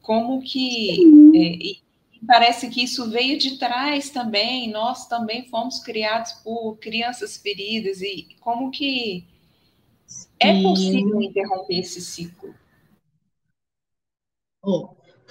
[0.00, 1.00] Como que.
[1.34, 1.86] É,
[2.26, 8.36] parece que isso veio de trás também, nós também fomos criados por crianças feridas, e
[8.40, 9.26] como que
[10.40, 10.60] é Sim.
[10.60, 12.54] é possível interromper esse ciclo?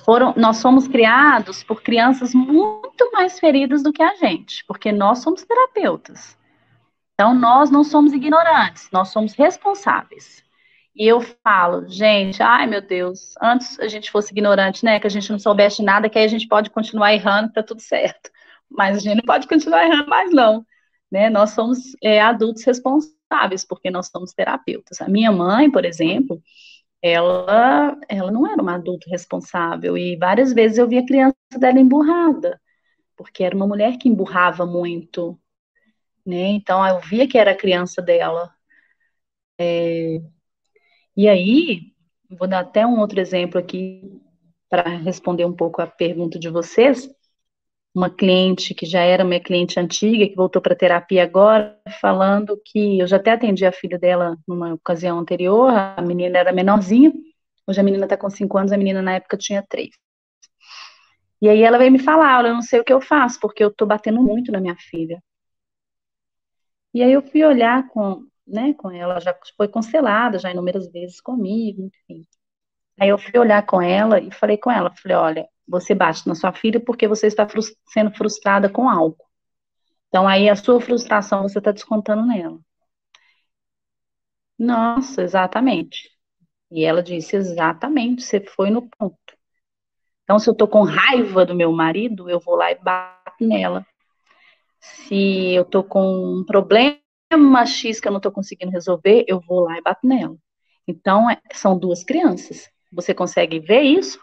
[0.05, 5.19] Foram, nós somos criados por crianças muito mais feridas do que a gente, porque nós
[5.19, 6.38] somos terapeutas.
[7.15, 10.43] Então, nós não somos ignorantes, nós somos responsáveis.
[10.95, 14.99] E eu falo, gente, ai meu Deus, antes a gente fosse ignorante, né?
[14.99, 17.82] Que a gente não soubesse nada, que aí a gente pode continuar errando, tá tudo
[17.82, 18.30] certo.
[18.69, 20.65] Mas a gente não pode continuar errando mais, não.
[21.12, 21.30] Né?
[21.30, 25.01] Nós somos é, adultos responsáveis, porque nós somos terapeutas.
[25.01, 26.41] A minha mãe, por exemplo,
[27.01, 31.80] ela, ela não era uma adulta responsável, e várias vezes eu via a criança dela
[31.80, 32.60] emburrada,
[33.15, 35.39] porque era uma mulher que emburrava muito,
[36.25, 36.49] né?
[36.49, 38.53] Então eu via que era a criança dela.
[39.57, 40.19] É,
[41.15, 41.93] e aí,
[42.29, 44.21] vou dar até um outro exemplo aqui
[44.69, 47.09] para responder um pouco a pergunta de vocês.
[47.95, 52.99] Uma cliente que já era minha cliente antiga, que voltou para terapia agora, falando que
[52.99, 57.13] eu já até atendi a filha dela numa ocasião anterior, a menina era menorzinha,
[57.67, 59.91] hoje a menina está com 5 anos, a menina na época tinha 3.
[61.41, 63.63] E aí ela veio me falar, olha, eu não sei o que eu faço, porque
[63.63, 65.21] eu estou batendo muito na minha filha.
[66.95, 71.19] E aí eu fui olhar com, né, com ela, já foi cancelada já inúmeras vezes
[71.19, 72.25] comigo, enfim.
[72.99, 76.36] Aí eu fui olhar com ela e falei com ela, falei, olha, você bate na
[76.36, 79.17] sua filha porque você está frust sendo frustrada com algo.
[80.10, 82.60] Então aí a sua frustração você está descontando nela.
[84.58, 86.10] Nossa, exatamente.
[86.71, 89.17] E ela disse, exatamente, você foi no ponto.
[90.23, 93.86] Então, se eu tô com raiva do meu marido, eu vou lá e bato nela.
[95.07, 96.99] Se eu tô com um problema
[97.65, 100.37] X que eu não estou conseguindo resolver, eu vou lá e bato nela.
[100.87, 102.69] Então, é, são duas crianças.
[102.91, 104.19] Você consegue ver isso?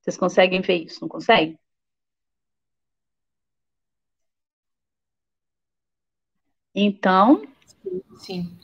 [0.00, 1.58] Vocês conseguem ver isso, não conseguem?
[6.74, 7.42] Então,
[8.18, 8.56] sim.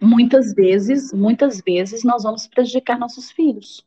[0.00, 3.84] Muitas vezes, muitas vezes nós vamos prejudicar nossos filhos.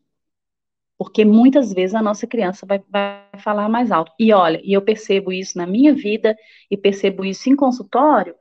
[1.02, 4.14] Porque muitas vezes a nossa criança vai, vai falar mais alto.
[4.20, 6.38] E olha, e eu percebo isso na minha vida
[6.70, 8.36] e percebo isso em consultório,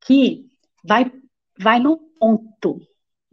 [0.00, 0.46] que
[0.82, 1.12] vai,
[1.60, 2.80] vai no ponto.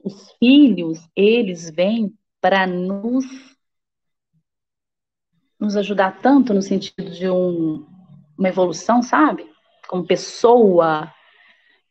[0.03, 3.25] Os filhos, eles vêm para nos,
[5.57, 7.88] nos ajudar tanto no sentido de um,
[8.38, 9.49] uma evolução, sabe?
[9.88, 11.09] Como pessoa,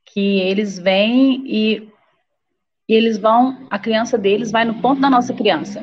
[0.05, 1.89] que eles vêm e,
[2.87, 5.81] e eles vão, a criança deles vai no ponto da nossa criança.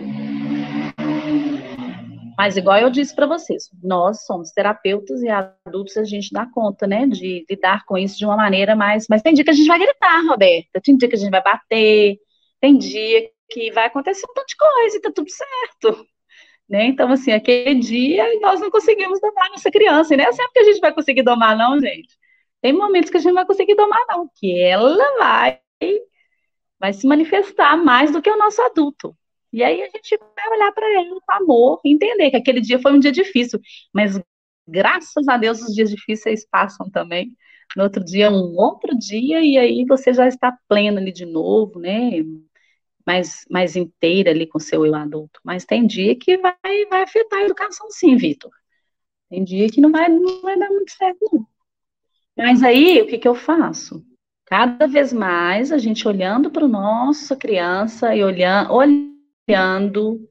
[2.41, 6.88] Mas, igual eu disse para vocês, nós somos terapeutas e adultos, a gente dá conta,
[6.88, 9.06] né, de lidar com isso de uma maneira mais.
[9.08, 11.43] Mas tem dia que a gente vai gritar, Roberta, tem dia que a gente vai
[11.43, 12.17] bater,
[12.60, 16.04] tem dia que vai acontecer um tanto de coisa e tá tudo certo.
[16.67, 16.86] Né?
[16.86, 20.63] Então, assim, aquele dia nós não conseguimos domar nossa criança, e é sempre que a
[20.63, 22.17] gente vai conseguir domar, não, gente.
[22.60, 25.60] Tem momentos que a gente não vai conseguir domar, não, que ela vai,
[26.80, 29.15] vai se manifestar mais do que o nosso adulto.
[29.51, 32.93] E aí a gente vai olhar para ele com amor, entender que aquele dia foi
[32.93, 33.59] um dia difícil,
[33.93, 34.19] mas
[34.67, 37.35] graças a Deus os dias difíceis passam também.
[37.75, 41.79] No outro dia, um outro dia, e aí você já está plena ali de novo,
[41.79, 42.11] né?
[43.05, 45.39] Mais, mais inteira ali com seu eu adulto.
[45.43, 46.55] Mas tem dia que vai,
[46.89, 48.51] vai afetar a educação, sim, Vitor.
[49.29, 51.47] Tem dia que não vai, não vai dar muito certo, não.
[52.37, 54.05] Mas aí, o que, que eu faço?
[54.45, 59.11] Cada vez mais a gente olhando para nossa criança e olhando, olhando
[59.51, 60.29] criando,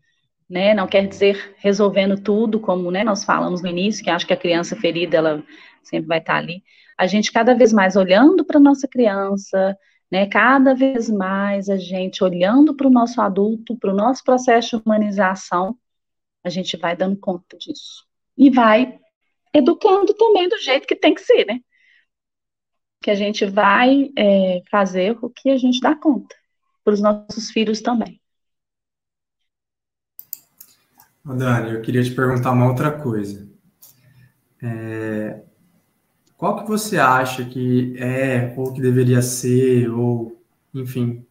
[0.48, 0.74] né?
[0.74, 4.36] Não quer dizer resolvendo tudo, como né, nós falamos no início, que acho que a
[4.36, 5.44] criança ferida ela
[5.82, 6.62] sempre vai estar ali.
[6.98, 9.76] A gente cada vez mais olhando para nossa criança,
[10.10, 10.26] né?
[10.26, 14.82] Cada vez mais a gente olhando para o nosso adulto, para o nosso processo de
[14.84, 15.76] humanização,
[16.44, 18.06] a gente vai dando conta disso
[18.36, 18.98] e vai
[19.52, 21.60] educando também do jeito que tem que ser, né?
[23.02, 26.34] Que a gente vai é, fazer o que a gente dá conta
[26.84, 28.19] para os nossos filhos também.
[31.24, 33.46] Dani, eu queria te perguntar uma outra coisa.
[34.62, 35.42] É,
[36.36, 41.26] qual que você acha que é, ou que deveria ser, ou, enfim,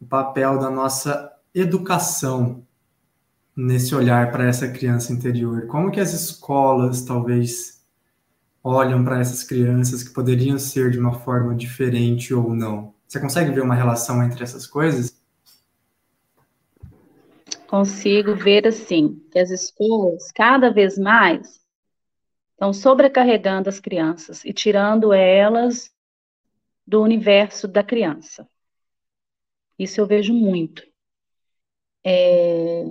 [0.00, 2.62] o papel da nossa educação
[3.56, 5.66] nesse olhar para essa criança interior?
[5.66, 7.82] Como que as escolas, talvez,
[8.62, 12.94] olham para essas crianças que poderiam ser de uma forma diferente ou não?
[13.08, 15.15] Você consegue ver uma relação entre essas coisas?
[17.66, 21.64] Consigo ver assim que as escolas cada vez mais
[22.52, 25.94] estão sobrecarregando as crianças e tirando elas
[26.86, 28.48] do universo da criança.
[29.78, 30.82] Isso eu vejo muito.
[32.04, 32.84] É...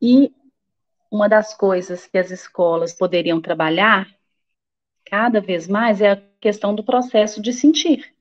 [0.00, 0.32] E
[1.10, 4.06] uma das coisas que as escolas poderiam trabalhar
[5.04, 8.15] cada vez mais é a questão do processo de sentir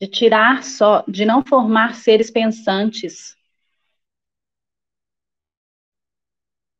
[0.00, 3.36] de tirar só, de não formar seres pensantes,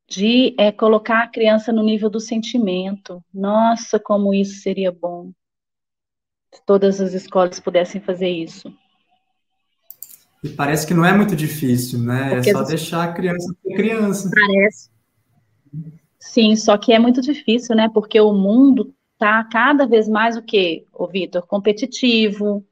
[0.09, 3.23] de é, colocar a criança no nível do sentimento.
[3.33, 5.33] Nossa, como isso seria bom.
[6.55, 8.73] Se todas as escolas pudessem fazer isso.
[10.45, 12.33] E parece que não é muito difícil, né?
[12.33, 14.31] É Porque é só deixar a criança ser criança.
[14.31, 14.91] Parece.
[16.19, 17.89] Sim, só que é muito difícil, né?
[17.89, 21.47] Porque o mundo tá cada vez mais o quê, o Vitor?
[21.47, 22.65] Competitivo.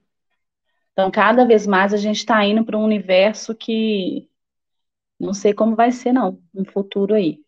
[0.94, 4.30] Então, cada vez mais a gente está indo para um universo que
[5.20, 7.40] não sei como vai ser, não, no futuro aí.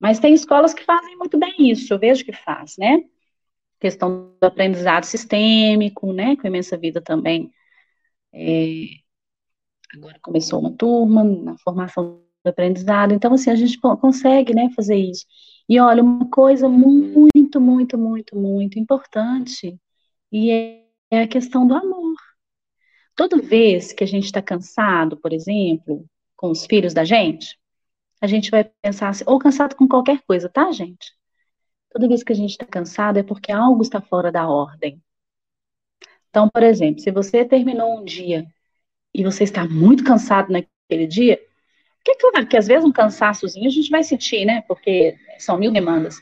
[0.00, 3.04] Mas tem escolas que fazem muito bem isso, eu vejo que faz, né?
[3.80, 6.36] Questão do aprendizado sistêmico, né?
[6.36, 7.52] Com a Imensa Vida também
[8.32, 8.86] é,
[9.94, 14.96] agora começou uma turma na formação do aprendizado, então assim, a gente consegue, né, fazer
[14.96, 15.26] isso.
[15.68, 19.78] E olha, uma coisa muito, muito, muito, muito importante,
[20.30, 22.16] e é, é a questão do amor.
[23.14, 26.04] Toda vez que a gente está cansado, por exemplo,
[26.36, 27.58] com os filhos da gente,
[28.20, 31.12] a gente vai pensar assim, ou cansado com qualquer coisa, tá, gente?
[31.90, 35.02] Toda vez que a gente está cansado é porque algo está fora da ordem.
[36.28, 38.46] Então, por exemplo, se você terminou um dia
[39.14, 41.40] e você está muito cansado naquele dia,
[42.04, 44.62] que claro que às vezes um cansaçozinho a gente vai sentir, né?
[44.68, 46.20] Porque são mil demandas.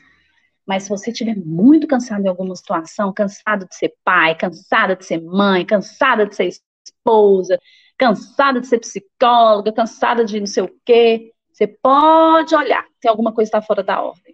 [0.65, 5.05] Mas se você estiver muito cansado em alguma situação, cansado de ser pai, cansada de
[5.05, 6.49] ser mãe, cansada de ser
[6.83, 7.59] esposa,
[7.97, 13.33] cansada de ser psicóloga, cansada de não sei o quê, você pode olhar se alguma
[13.33, 14.33] coisa está fora da ordem.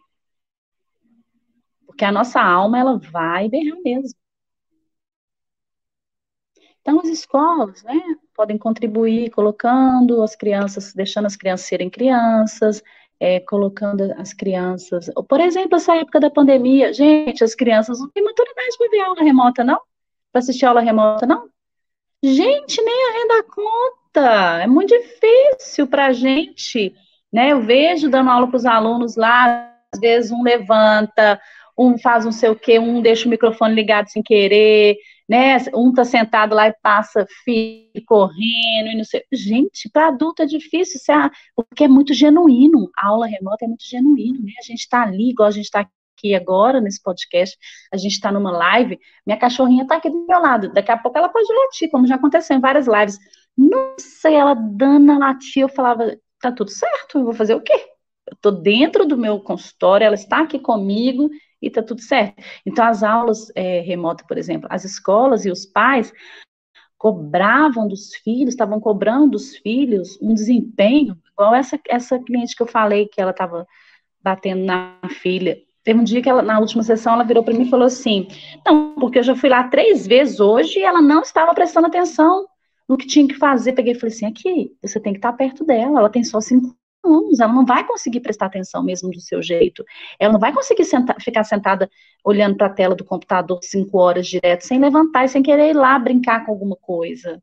[1.85, 4.17] Porque a nossa alma, ela vai berrar mesmo.
[6.81, 7.93] Então, as escolas, né,
[8.33, 12.81] podem contribuir colocando as crianças, deixando as crianças serem crianças,
[13.21, 15.05] é, colocando as crianças.
[15.29, 19.21] Por exemplo, essa época da pandemia, gente, as crianças não têm maturidade para ver aula
[19.21, 19.79] remota, não?
[20.31, 21.47] Para assistir aula remota, não?
[22.23, 24.63] Gente, nem a renda conta.
[24.63, 26.95] É muito difícil para a gente.
[27.31, 27.51] Né?
[27.51, 31.39] Eu vejo dando aula para os alunos lá, às vezes um levanta,
[31.77, 34.97] um faz não sei o quê, um deixa o microfone ligado sem querer,
[35.29, 35.57] né?
[35.73, 39.23] Um tá sentado lá e passa filho correndo e não sei.
[39.31, 40.99] Gente, para adulto é difícil,
[41.55, 42.89] porque é muito genuíno.
[42.97, 44.53] A aula remota é muito genuíno, né?
[44.59, 45.81] A gente está ali, igual a gente está
[46.21, 47.57] aqui agora nesse podcast,
[47.91, 50.71] a gente está numa live, minha cachorrinha está aqui do meu lado.
[50.71, 53.17] Daqui a pouco ela pode latir, como já aconteceu em várias lives.
[53.57, 57.73] Não sei, ela dando latir, eu falava, tá tudo certo, eu vou fazer o quê?
[58.29, 61.29] Eu tô dentro do meu consultório, ela está aqui comigo,
[61.61, 62.41] e está tudo certo.
[62.65, 66.11] Então, as aulas é, remotas, por exemplo, as escolas e os pais
[66.97, 72.67] cobravam dos filhos, estavam cobrando dos filhos um desempenho, igual essa, essa cliente que eu
[72.67, 73.65] falei que ela estava
[74.23, 75.57] batendo na filha.
[75.83, 78.27] Teve um dia que ela, na última sessão, ela virou para mim e falou assim:
[78.63, 82.45] Não, porque eu já fui lá três vezes hoje e ela não estava prestando atenção
[82.87, 83.73] no que tinha que fazer.
[83.73, 86.75] Peguei e falei assim: aqui, você tem que estar perto dela, ela tem só cinco
[87.03, 89.83] anos, ela não vai conseguir prestar atenção mesmo do seu jeito.
[90.19, 90.85] Ela não vai conseguir
[91.19, 91.89] ficar sentada
[92.23, 95.75] olhando para a tela do computador cinco horas direto, sem levantar e sem querer ir
[95.75, 97.41] lá brincar com alguma coisa.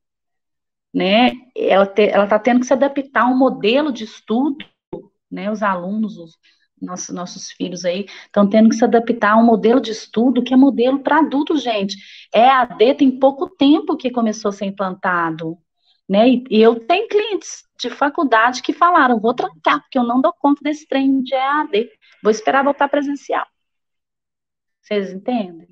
[0.93, 1.33] Né?
[1.57, 1.85] Ela
[2.25, 4.65] está tendo que se adaptar a um modelo de estudo,
[5.31, 5.51] né?
[5.51, 6.39] Os alunos, os
[6.81, 10.55] nossos, nossos filhos aí, estão tendo que se adaptar a um modelo de estudo que
[10.55, 11.97] é modelo para adultos, gente.
[12.33, 15.59] É AD tem pouco tempo que começou a ser implantado.
[16.09, 16.29] Né?
[16.29, 20.61] E, eu tenho clientes de faculdade que falaram, vou trancar, porque eu não dou conta
[20.63, 21.91] desse treino de EAD,
[22.23, 23.47] vou esperar voltar presencial.
[24.81, 25.69] Vocês entendem?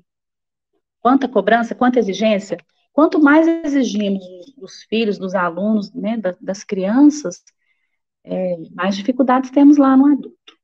[0.99, 2.57] Quanta cobrança, quanta exigência.
[2.93, 4.23] Quanto mais exigimos
[4.55, 7.43] dos filhos, dos alunos, né, das crianças,
[8.23, 10.57] é, mais dificuldades temos lá no adulto.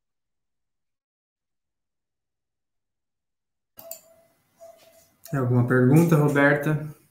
[5.30, 7.03] Tem alguma pergunta, Roberta?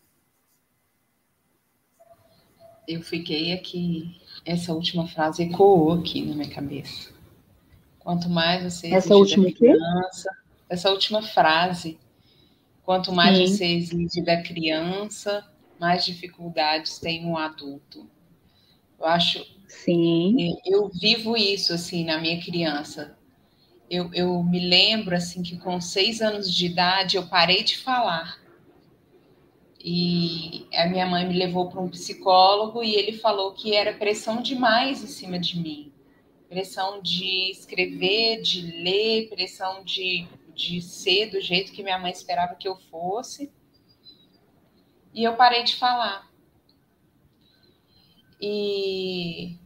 [2.87, 7.11] Eu fiquei aqui essa última frase ecoou aqui na minha cabeça.
[7.99, 10.37] Quanto mais você essa última da criança, quê?
[10.69, 11.99] essa última frase,
[12.83, 13.47] quanto mais Sim.
[13.47, 15.47] você exige da criança,
[15.79, 18.09] mais dificuldades tem um adulto.
[18.99, 19.47] Eu acho.
[19.69, 20.57] Sim.
[20.67, 23.17] Eu vivo isso assim na minha criança.
[23.89, 28.42] Eu, eu me lembro assim que com seis anos de idade eu parei de falar
[29.85, 34.41] e a minha mãe me levou para um psicólogo e ele falou que era pressão
[34.41, 35.93] demais em cima de mim.
[36.49, 42.55] Pressão de escrever, de ler, pressão de, de ser do jeito que minha mãe esperava
[42.55, 43.51] que eu fosse.
[45.13, 46.31] E eu parei de falar.
[48.41, 49.57] E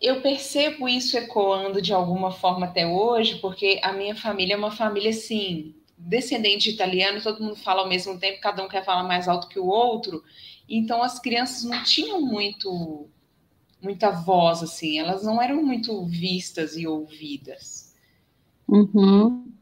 [0.00, 4.70] eu percebo isso ecoando de alguma forma até hoje, porque a minha família é uma
[4.70, 9.04] família assim, descendente de italiano, todo mundo fala ao mesmo tempo, cada um quer falar
[9.04, 10.22] mais alto que o outro.
[10.68, 13.08] Então as crianças não tinham muito
[13.80, 17.92] muita voz assim, elas não eram muito vistas e ouvidas.
[18.68, 19.52] Uhum.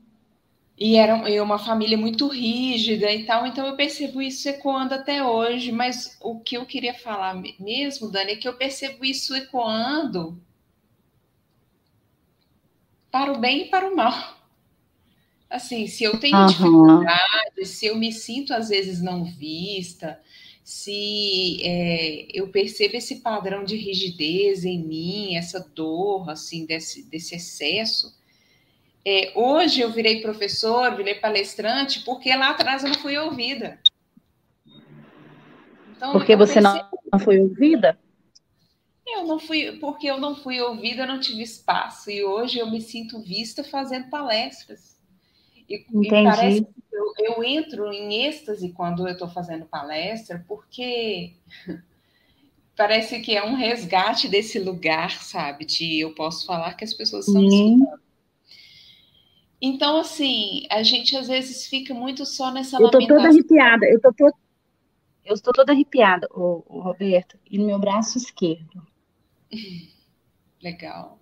[0.78, 5.70] e era uma família muito rígida e tal, então eu percebo isso ecoando até hoje,
[5.72, 10.40] mas o que eu queria falar mesmo, Dani, é que eu percebo isso ecoando
[13.10, 14.39] para o bem e para o mal.
[15.50, 16.46] Assim, se eu tenho uhum.
[16.46, 20.20] dificuldade, se eu me sinto às vezes não vista,
[20.62, 27.34] se é, eu percebo esse padrão de rigidez em mim, essa dor, assim, desse, desse
[27.34, 28.16] excesso,
[29.04, 33.80] é, hoje eu virei professor, virei palestrante, porque lá atrás eu não fui ouvida.
[35.96, 36.82] Então, porque você pensei,
[37.12, 37.98] não foi ouvida?
[39.06, 42.10] Eu não fui, porque eu não fui ouvida, eu não tive espaço.
[42.10, 44.89] E hoje eu me sinto vista fazendo palestras.
[45.70, 51.34] E, e parece que eu, eu, entro em êxtase quando eu estou fazendo palestra, porque
[52.76, 55.64] parece que é um resgate desse lugar, sabe?
[55.64, 58.00] De eu posso falar que as pessoas estão escutando.
[59.62, 64.00] Então, assim, a gente às vezes fica muito só nessa Eu tô toda arrepiada, eu
[64.00, 64.34] tô, to...
[65.24, 68.84] eu estou toda arrepiada, o, o Roberto, e no meu braço esquerdo.
[70.60, 71.20] Legal.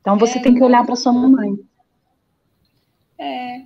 [0.00, 1.58] Então você é, tem que olhar para sua mamãe.
[3.18, 3.62] É.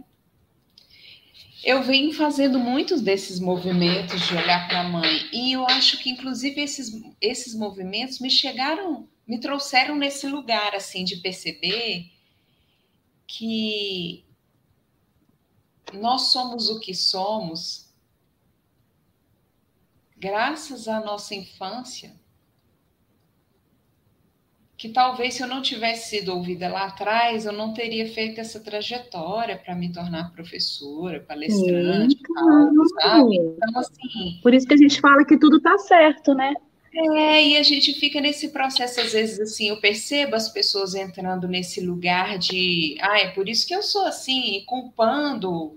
[1.64, 6.11] Eu venho fazendo muitos desses movimentos de olhar para a mãe, e eu acho que,
[6.11, 12.11] inclusive, esses, esses movimentos me chegaram, me trouxeram nesse lugar, assim, de perceber
[13.26, 14.24] que
[15.92, 17.88] nós somos o que somos
[20.16, 22.14] graças à nossa infância,
[24.79, 28.61] que talvez se eu não tivesse sido ouvida lá atrás, eu não teria feito essa
[28.61, 33.37] trajetória para me tornar professora, palestrante, Sim, tal, sabe?
[33.39, 34.39] Então, assim.
[34.41, 36.55] Por isso que a gente fala que tudo está certo, né?
[36.95, 41.49] É, e a gente fica nesse processo, às vezes, assim, eu percebo as pessoas entrando
[41.49, 45.76] nesse lugar de, ah, é por isso que eu sou assim, culpando,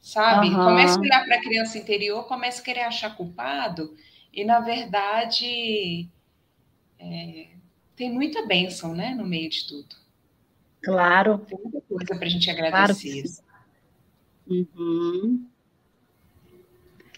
[0.00, 0.48] sabe?
[0.48, 0.64] Uhum.
[0.64, 3.94] Começa a olhar para a criança interior, começa a querer achar culpado,
[4.32, 6.08] e na verdade
[6.98, 7.55] é,
[7.96, 9.96] tem muita bênção, né, no meio de tudo.
[10.82, 11.38] Claro.
[11.38, 13.22] Tem muita coisa para a gente agradecer.
[13.22, 13.46] Claro
[14.46, 15.46] uhum.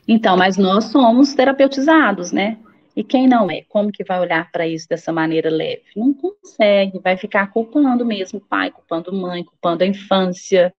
[0.07, 2.59] Então, mas nós somos terapeutizados, né?
[2.97, 5.85] E quem não é, como que vai olhar para isso dessa maneira leve?
[5.95, 10.74] Não consegue, vai ficar culpando mesmo o pai, culpando mãe, culpando a infância.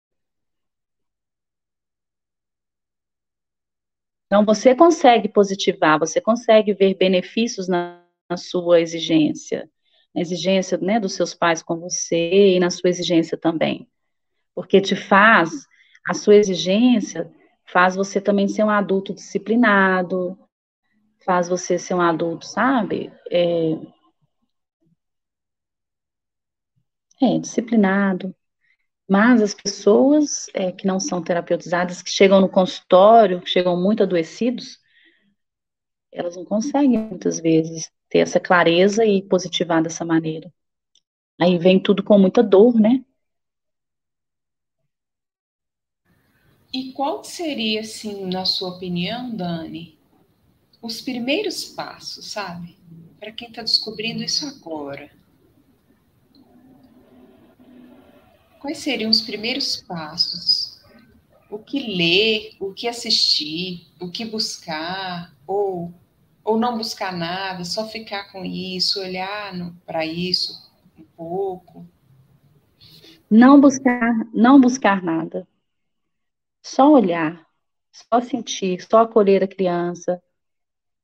[4.25, 9.69] Então, você consegue positivar, você consegue ver benefícios na, na sua exigência,
[10.13, 13.87] na exigência né, dos seus pais com você e na sua exigência também.
[14.55, 15.67] Porque te faz,
[16.07, 17.31] a sua exigência
[17.65, 20.37] faz você também ser um adulto disciplinado,
[21.25, 23.11] faz você ser um adulto, sabe?
[23.29, 23.73] É,
[27.21, 28.35] é disciplinado.
[29.07, 34.03] Mas as pessoas é, que não são terapeutizadas, que chegam no consultório, que chegam muito
[34.03, 34.79] adoecidos,
[36.11, 40.51] elas não conseguem muitas vezes ter essa clareza e positivar dessa maneira.
[41.39, 43.03] Aí vem tudo com muita dor, né?
[46.73, 49.97] E qual seria, assim, na sua opinião, Dani,
[50.81, 52.77] os primeiros passos, sabe?
[53.19, 55.09] Para quem está descobrindo isso agora.
[58.59, 60.79] Quais seriam os primeiros passos?
[61.49, 65.91] O que ler, o que assistir, o que buscar, ou,
[66.43, 69.51] ou não buscar nada, só ficar com isso, olhar
[69.83, 70.53] para isso
[70.95, 71.87] um pouco?
[73.27, 75.47] Não buscar, não buscar nada.
[76.63, 77.47] Só olhar,
[77.91, 80.21] só sentir, só acolher a criança,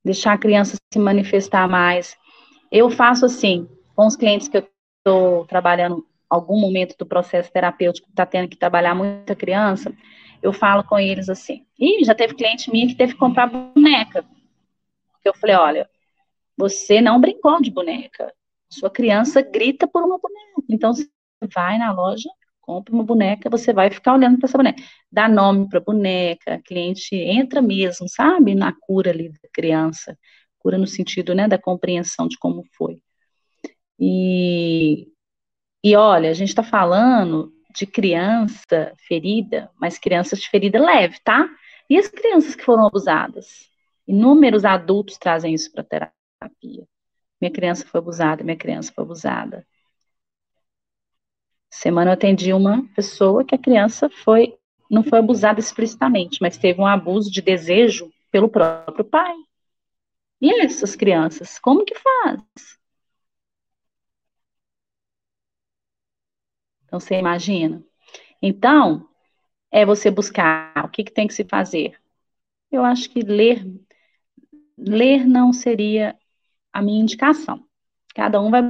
[0.03, 2.15] deixar a criança se manifestar mais.
[2.71, 4.69] Eu faço assim, com os clientes que eu
[4.99, 9.91] estou trabalhando algum momento do processo terapêutico, está tendo que trabalhar muita criança,
[10.41, 11.65] eu falo com eles assim.
[11.79, 14.23] E já teve cliente minha que teve que comprar boneca.
[15.26, 15.89] Eu falei, olha,
[16.57, 18.34] você não brincou de boneca.
[18.69, 20.63] Sua criança grita por uma boneca.
[20.69, 21.09] Então, você
[21.53, 22.30] vai na loja,
[22.61, 24.82] compra uma boneca, você vai ficar olhando para essa boneca.
[25.11, 30.17] Dá nome para boneca, cliente entra mesmo, sabe, na cura ali da criança.
[30.59, 32.99] Cura no sentido, né, da compreensão de como foi.
[33.99, 35.07] E,
[35.84, 41.47] e olha, a gente está falando de criança ferida, mas crianças de ferida leve, tá?
[41.89, 43.69] E as crianças que foram abusadas?
[44.07, 46.87] Inúmeros adultos trazem isso para terapia.
[47.41, 49.65] Minha criança foi abusada, minha criança foi abusada.
[51.69, 54.57] Semana eu atendi uma pessoa que a criança foi
[54.89, 59.33] não foi abusada explicitamente, mas teve um abuso de desejo pelo próprio pai.
[60.41, 62.77] E essas crianças, como que faz?
[66.85, 67.83] Então você imagina.
[68.41, 69.07] Então,
[69.71, 71.99] é você buscar o que, que tem que se fazer.
[72.71, 73.65] Eu acho que ler,
[74.78, 76.15] ler não seria
[76.71, 77.63] a minha indicação.
[78.13, 78.63] Cada um vai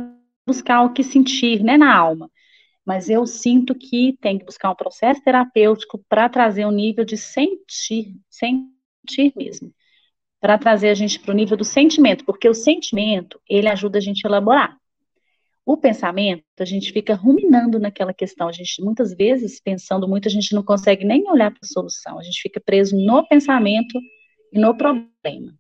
[0.46, 2.30] buscar o que sentir, né, na alma.
[2.86, 7.18] Mas eu sinto que tem que buscar um processo terapêutico para trazer um nível de
[7.18, 9.74] sentir, sentir mesmo.
[10.40, 14.02] Para trazer a gente para o nível do sentimento, porque o sentimento, ele ajuda a
[14.02, 14.78] gente a elaborar.
[15.66, 18.48] O pensamento, a gente fica ruminando naquela questão.
[18.48, 22.20] A gente, muitas vezes, pensando muito, a gente não consegue nem olhar para a solução.
[22.20, 24.00] A gente fica preso no pensamento
[24.54, 25.58] e no problema.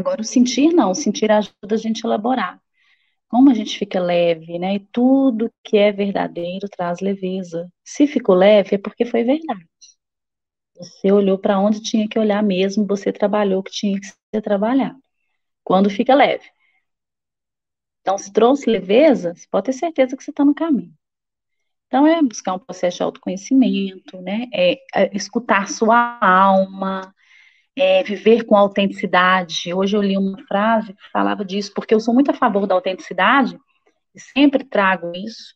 [0.00, 0.92] Agora, o sentir, não.
[0.92, 2.60] O sentir ajuda a gente a elaborar.
[3.28, 4.76] Como a gente fica leve, né?
[4.76, 7.70] E tudo que é verdadeiro traz leveza.
[7.84, 9.66] Se ficou leve, é porque foi verdade.
[10.74, 14.40] Você olhou para onde tinha que olhar mesmo, você trabalhou o que tinha que ser
[14.42, 14.98] trabalhado.
[15.62, 16.44] Quando fica leve.
[18.00, 20.94] Então, se trouxe leveza, você pode ter certeza que você está no caminho.
[21.86, 24.46] Então, é buscar um processo de autoconhecimento, né?
[24.54, 27.14] É, é escutar sua alma,
[27.80, 29.72] é viver com autenticidade.
[29.72, 32.74] Hoje eu li uma frase que falava disso, porque eu sou muito a favor da
[32.74, 33.58] autenticidade,
[34.14, 35.54] e sempre trago isso,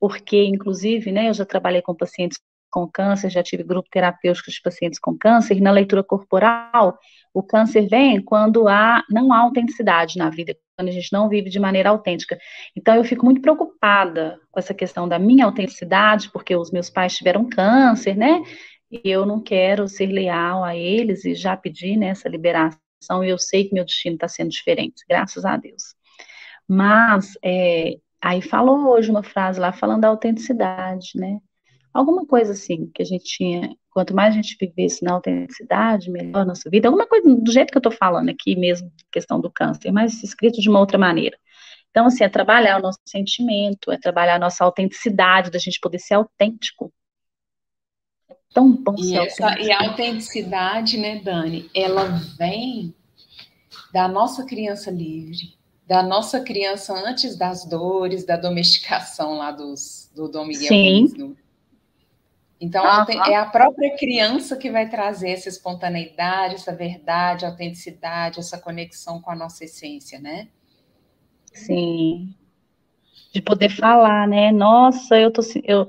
[0.00, 2.38] porque, inclusive, né, eu já trabalhei com pacientes
[2.70, 6.98] com câncer, já tive grupo terapêutico de pacientes com câncer, na leitura corporal,
[7.32, 11.48] o câncer vem quando há, não há autenticidade na vida, quando a gente não vive
[11.48, 12.38] de maneira autêntica.
[12.76, 17.16] Então, eu fico muito preocupada com essa questão da minha autenticidade, porque os meus pais
[17.16, 18.42] tiveram câncer, né?
[18.90, 23.28] E eu não quero ser leal a eles e já pedi né, essa liberação, e
[23.28, 25.94] eu sei que meu destino está sendo diferente, graças a Deus.
[26.68, 31.40] Mas, é, aí falou hoje uma frase lá falando da autenticidade, né?
[31.96, 36.42] alguma coisa assim que a gente tinha, quanto mais a gente vivesse na autenticidade, melhor
[36.42, 39.50] a nossa vida, alguma coisa do jeito que eu estou falando aqui mesmo, questão do
[39.50, 41.36] câncer, mas escrito de uma outra maneira.
[41.90, 45.98] Então, assim, é trabalhar o nosso sentimento, é trabalhar a nossa autenticidade, da gente poder
[45.98, 46.92] ser autêntico.
[48.56, 49.60] Tão bom e ser essa.
[49.60, 52.04] E a autenticidade, né, Dani, ela
[52.38, 52.94] vem
[53.92, 55.54] da nossa criança livre,
[55.86, 61.36] da nossa criança antes das dores, da domesticação lá dos, do Dom Miguel Sim.
[62.58, 62.82] Então,
[63.26, 69.30] é a própria criança que vai trazer essa espontaneidade, essa verdade, autenticidade, essa conexão com
[69.30, 70.48] a nossa essência, né?
[71.52, 72.34] Sim.
[73.34, 74.50] De poder falar, né?
[74.50, 75.86] Nossa, eu, tô, eu,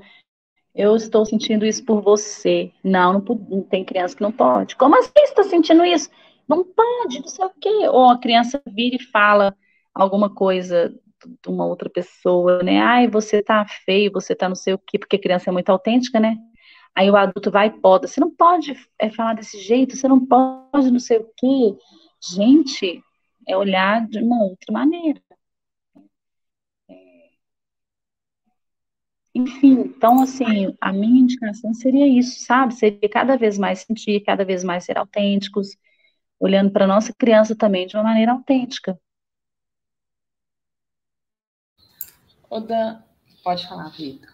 [0.78, 2.70] eu estou sentindo isso por você.
[2.84, 4.76] Não, não, não tem criança que não pode.
[4.76, 6.08] Como assim está sentindo isso?
[6.48, 7.88] Não pode, não sei o quê.
[7.88, 9.52] Ou a criança vira e fala
[9.92, 10.94] alguma coisa
[11.42, 12.80] de uma outra pessoa, né?
[12.80, 15.68] Ai, você tá feio, você tá não sei o quê, porque a criança é muito
[15.68, 16.36] autêntica, né?
[16.94, 18.06] Aí o adulto vai e poda.
[18.06, 21.76] Você não pode é, falar desse jeito, você não pode não sei o quê.
[22.36, 23.02] Gente,
[23.48, 25.20] é olhar de uma outra maneira.
[29.38, 32.74] Enfim, então, assim, a minha indicação seria isso, sabe?
[32.74, 35.76] Seria cada vez mais sentir, cada vez mais ser autênticos,
[36.40, 38.98] olhando para nossa criança também de uma maneira autêntica.
[42.50, 43.04] Oda,
[43.44, 44.28] pode falar, Vitor.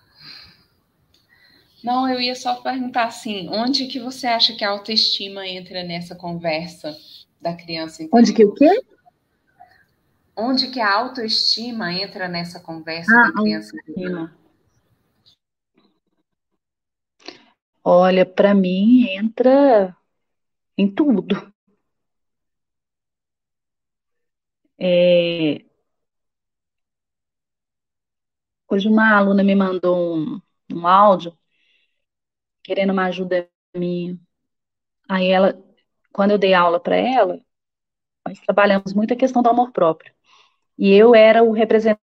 [1.82, 6.14] Não, eu ia só perguntar assim, onde que você acha que a autoestima entra nessa
[6.14, 6.96] conversa
[7.38, 8.20] da criança interior?
[8.22, 8.82] Onde que o quê?
[10.34, 14.43] Onde que a autoestima entra nessa conversa ah, da criança interior?
[17.84, 19.96] Olha, para mim entra
[20.78, 21.52] em tudo.
[24.78, 25.64] É...
[28.70, 30.40] Hoje uma aluna me mandou um,
[30.72, 31.36] um áudio
[32.62, 34.18] querendo uma ajuda minha.
[35.08, 35.58] Aí ela,
[36.12, 37.40] quando eu dei aula para ela,
[38.26, 40.12] nós trabalhamos muito a questão do amor próprio.
[40.78, 42.02] E eu era o representante,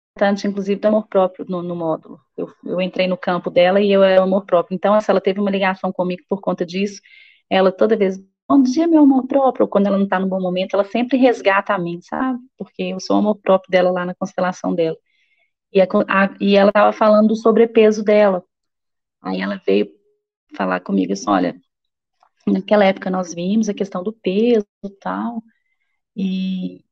[0.47, 2.21] inclusive, do amor próprio no, no módulo.
[2.37, 4.75] Eu, eu, entrei no campo dela e eu era o amor próprio.
[4.75, 7.01] Então, ela teve uma ligação comigo por conta disso,
[7.51, 10.75] ela toda vez, bom dia, meu amor próprio, quando ela não está no bom momento,
[10.75, 12.39] ela sempre resgata a mim, sabe?
[12.57, 14.97] Porque eu sou o amor próprio dela lá na constelação dela.
[15.73, 18.43] E, a, a, e ela estava falando do sobrepeso dela.
[19.23, 19.89] Aí ela veio
[20.57, 21.57] falar comigo assim, olha,
[22.47, 25.43] naquela época nós vimos a questão do peso e tal,
[26.17, 26.86] e,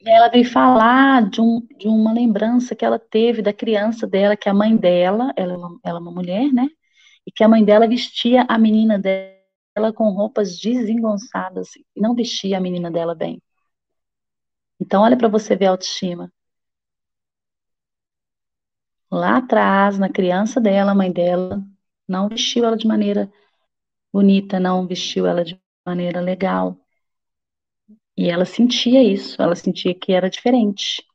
[0.00, 4.36] e ela veio falar de, um, de uma lembrança que ela teve da criança dela,
[4.36, 6.68] que a mãe dela, ela é uma, ela é uma mulher, né,
[7.26, 12.58] e que a mãe dela vestia a menina dela com roupas desengonçadas, e não vestia
[12.58, 13.42] a menina dela bem.
[14.80, 16.32] Então, olha para você ver a autoestima.
[19.10, 21.62] Lá atrás, na criança dela, a mãe dela
[22.06, 23.30] não vestiu ela de maneira
[24.12, 26.78] bonita, não vestiu ela de maneira legal.
[28.18, 31.06] E ela sentia isso, ela sentia que era diferente.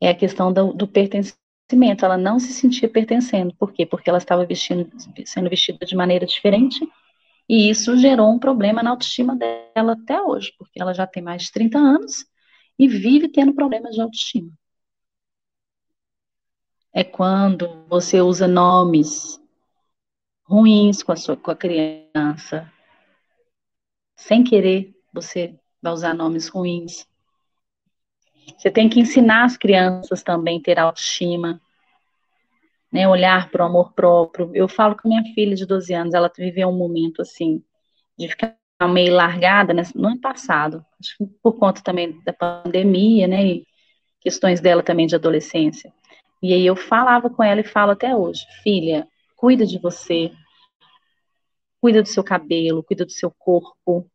[0.00, 2.02] É a questão do, do pertencimento.
[2.02, 3.54] ela não se sentia pertencendo.
[3.56, 3.84] Por quê?
[3.84, 4.90] Porque ela estava vestindo,
[5.26, 6.80] sendo vestida de maneira diferente,
[7.46, 11.42] e isso gerou um problema na autoestima dela até hoje, porque ela já tem mais
[11.42, 12.24] de 30 anos
[12.78, 14.50] e vive tendo problemas de autoestima.
[16.90, 19.38] É quando você usa nomes
[20.46, 22.72] ruins com a sua com a criança,
[24.16, 27.06] sem querer, você vai usar nomes ruins.
[28.56, 31.60] Você tem que ensinar as crianças também a ter autoestima,
[32.92, 34.50] né, olhar para o amor próprio.
[34.54, 37.62] Eu falo com minha filha de 12 anos, ela viveu um momento assim,
[38.18, 38.56] de ficar
[38.88, 40.84] meio largada né, no ano passado,
[41.42, 43.66] por conta também da pandemia, né, e
[44.20, 45.92] questões dela também de adolescência.
[46.42, 49.06] E aí eu falava com ela e falo até hoje, filha,
[49.36, 50.32] cuida de você,
[51.80, 54.08] cuida do seu cabelo, cuida do seu corpo.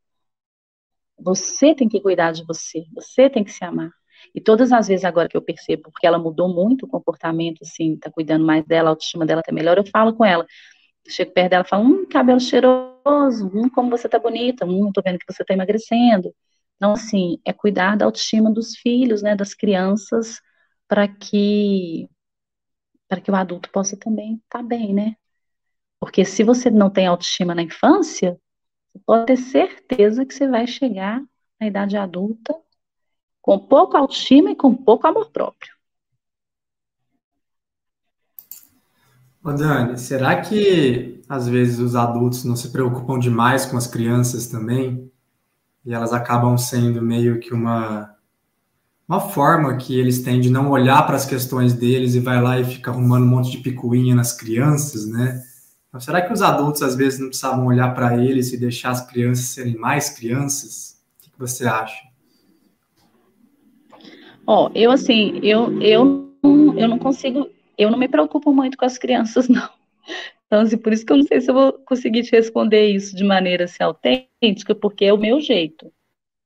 [1.23, 3.91] Você tem que cuidar de você, você tem que se amar.
[4.33, 7.97] E todas as vezes agora que eu percebo, porque ela mudou muito o comportamento, assim,
[7.97, 10.45] tá cuidando mais dela, a autoestima dela tá melhor, eu falo com ela.
[11.07, 15.01] Chego perto dela e falo, hum, cabelo cheiroso, hum, como você tá bonita, hum, tô
[15.01, 16.33] vendo que você tá emagrecendo.
[16.77, 20.39] Então, assim, é cuidar da autoestima dos filhos, né, das crianças,
[20.87, 22.07] para que
[23.07, 25.15] para que o adulto possa também estar tá bem, né?
[25.99, 28.37] Porque se você não tem autoestima na infância,
[28.93, 31.21] você pode ter certeza que você vai chegar
[31.59, 32.55] na idade adulta
[33.41, 35.73] com pouca autoestima e com pouco amor próprio.
[39.43, 44.47] Ô Dani, será que às vezes os adultos não se preocupam demais com as crianças
[44.47, 45.11] também?
[45.85, 48.15] E elas acabam sendo meio que uma,
[49.05, 52.57] uma forma que eles têm de não olhar para as questões deles e vai lá
[52.57, 55.43] e fica arrumando um monte de picuinha nas crianças, né?
[55.99, 59.45] Será que os adultos às vezes não precisavam olhar para eles e deixar as crianças
[59.45, 60.99] serem mais crianças?
[61.19, 62.01] O que você acha?
[64.45, 68.97] Ó, eu assim, eu, eu, eu não consigo, eu não me preocupo muito com as
[68.97, 69.69] crianças, não.
[70.47, 73.15] Então, assim, por isso que eu não sei se eu vou conseguir te responder isso
[73.15, 75.91] de maneira assim, autêntica, porque é o meu jeito.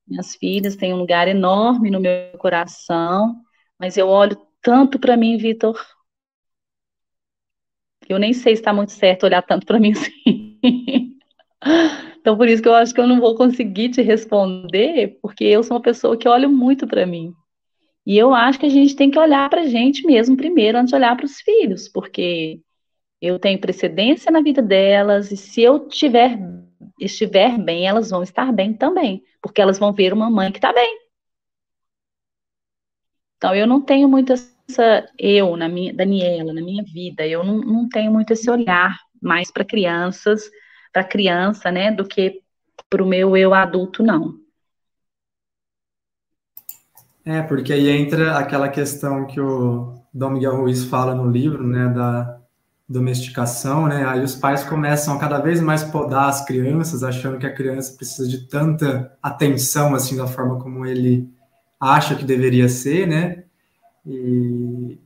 [0.07, 3.35] Minhas filhas têm um lugar enorme no meu coração,
[3.79, 5.77] mas eu olho tanto para mim, Vitor,
[8.09, 11.17] eu nem sei se está muito certo olhar tanto para mim assim.
[12.19, 15.63] então, por isso que eu acho que eu não vou conseguir te responder, porque eu
[15.63, 17.33] sou uma pessoa que olho muito para mim.
[18.05, 20.91] E eu acho que a gente tem que olhar para a gente mesmo primeiro, antes
[20.91, 22.61] de olhar para os filhos, porque
[23.21, 26.39] eu tenho precedência na vida delas, e se eu tiver,
[26.99, 30.71] estiver bem, elas vão estar bem também, porque elas vão ver uma mãe que está
[30.71, 30.97] bem.
[33.37, 34.56] Então, eu não tenho muito essa,
[35.17, 39.51] eu, na minha, Daniela, na minha vida, eu não, não tenho muito esse olhar mais
[39.51, 40.49] para crianças,
[40.91, 42.41] para criança, né, do que
[42.89, 44.35] para o meu eu adulto, não.
[47.25, 51.89] É, porque aí entra aquela questão que o Dom Miguel Ruiz fala no livro, né,
[51.89, 52.37] da
[52.87, 54.05] domesticação, né?
[54.05, 57.93] Aí os pais começam a cada vez mais podar as crianças, achando que a criança
[57.97, 61.29] precisa de tanta atenção assim da forma como ele
[61.79, 63.43] acha que deveria ser, né?
[64.07, 64.97] E,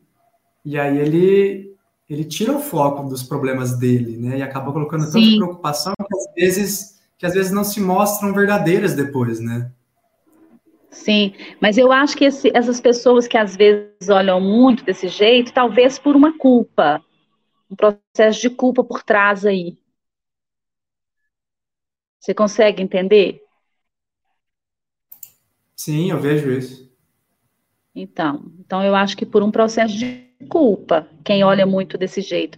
[0.63, 1.71] e aí ele
[2.07, 4.37] ele tira o foco dos problemas dele, né?
[4.37, 5.37] E acaba colocando tanta Sim.
[5.37, 9.71] preocupação que às vezes que às vezes não se mostram verdadeiras depois, né?
[10.89, 15.53] Sim, mas eu acho que esse, essas pessoas que às vezes olham muito desse jeito,
[15.53, 17.01] talvez por uma culpa,
[17.69, 19.77] um processo de culpa por trás aí.
[22.19, 23.41] Você consegue entender?
[25.75, 26.90] Sim, eu vejo isso.
[27.93, 32.57] Então, então eu acho que por um processo de culpa, quem olha muito desse jeito.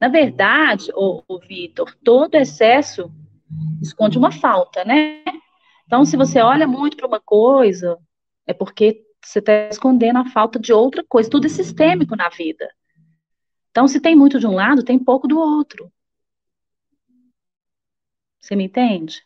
[0.00, 3.10] Na verdade, o, Vitor, todo excesso
[3.80, 5.22] esconde uma falta, né?
[5.86, 7.98] Então, se você olha muito para uma coisa,
[8.46, 11.30] é porque você está escondendo a falta de outra coisa.
[11.30, 12.68] Tudo é sistêmico na vida.
[13.70, 15.92] Então, se tem muito de um lado, tem pouco do outro.
[18.40, 19.24] Você me entende?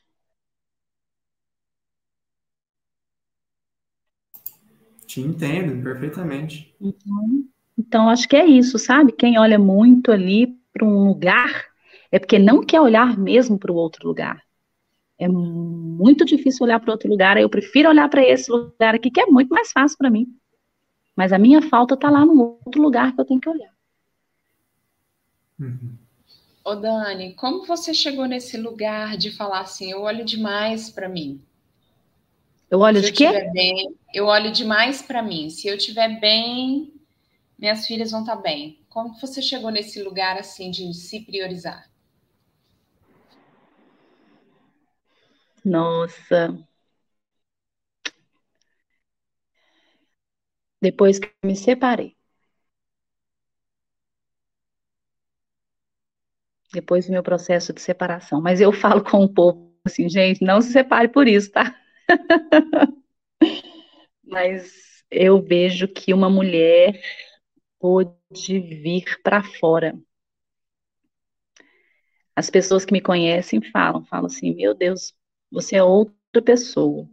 [5.17, 6.75] Te entendo perfeitamente.
[6.79, 7.45] Então,
[7.79, 9.13] então, acho que é isso, sabe?
[9.13, 11.65] Quem olha muito ali para um lugar
[12.13, 14.43] é porque não quer olhar mesmo para o outro lugar.
[15.19, 19.19] É muito difícil olhar para outro lugar, eu prefiro olhar para esse lugar aqui, que
[19.19, 20.27] é muito mais fácil para mim.
[21.17, 23.73] Mas a minha falta está lá no outro lugar que eu tenho que olhar.
[25.59, 25.97] Uhum.
[26.63, 31.41] Ô Dani, como você chegou nesse lugar de falar assim, eu olho demais para mim?
[32.71, 33.51] Eu olho se de eu quê?
[33.53, 35.51] Bem, eu olho demais para mim.
[35.51, 36.93] Se eu estiver bem,
[37.59, 38.85] minhas filhas vão estar bem.
[38.89, 41.89] Como você chegou nesse lugar assim de se priorizar?
[45.65, 46.57] Nossa.
[50.81, 52.17] Depois que me separei.
[56.73, 58.41] Depois do meu processo de separação.
[58.41, 61.75] Mas eu falo com o povo assim, gente, não se separe por isso, tá?
[64.25, 67.01] Mas eu vejo que uma mulher
[67.79, 68.15] pôde
[68.49, 69.97] vir para fora.
[72.35, 75.15] As pessoas que me conhecem falam, falam assim, meu Deus,
[75.51, 77.09] você é outra pessoa.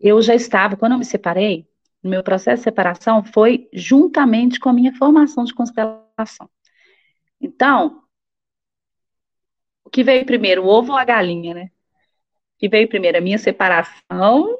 [0.00, 1.68] Eu já estava, quando eu me separei,
[2.02, 6.50] no meu processo de separação foi juntamente com a minha formação de constelação.
[7.40, 8.02] Então,
[9.84, 11.70] o que veio primeiro, o ovo ou a galinha, né?
[12.62, 14.56] Que veio primeiro, a minha separação,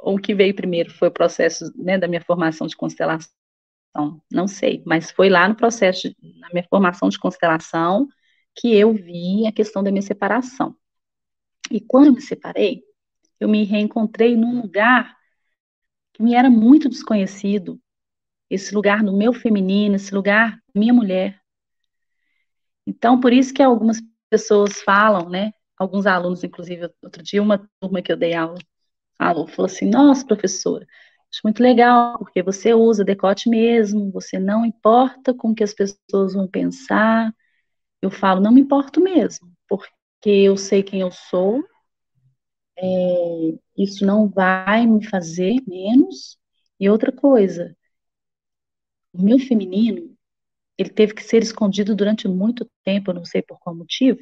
[0.00, 3.30] ou o que veio primeiro foi o processo né, da minha formação de constelação?
[4.32, 8.08] Não sei, mas foi lá no processo, de, na minha formação de constelação,
[8.56, 10.74] que eu vi a questão da minha separação.
[11.70, 12.82] E quando eu me separei,
[13.38, 15.14] eu me reencontrei num lugar
[16.14, 17.78] que me era muito desconhecido,
[18.48, 21.38] esse lugar do meu feminino, esse lugar minha mulher.
[22.86, 24.00] Então, por isso que algumas
[24.30, 25.52] pessoas falam, né?
[25.82, 28.58] Alguns alunos, inclusive, outro dia, uma turma que eu dei aula,
[29.18, 30.86] falou, falou assim: Nossa, professora,
[31.32, 35.74] acho muito legal, porque você usa decote mesmo, você não importa com o que as
[35.74, 37.32] pessoas vão pensar.
[38.02, 41.62] Eu falo, não me importo mesmo, porque eu sei quem eu sou,
[42.78, 46.38] é, isso não vai me fazer menos.
[46.80, 47.76] E outra coisa,
[49.12, 50.14] o meu feminino,
[50.78, 54.20] ele teve que ser escondido durante muito tempo, eu não sei por qual motivo,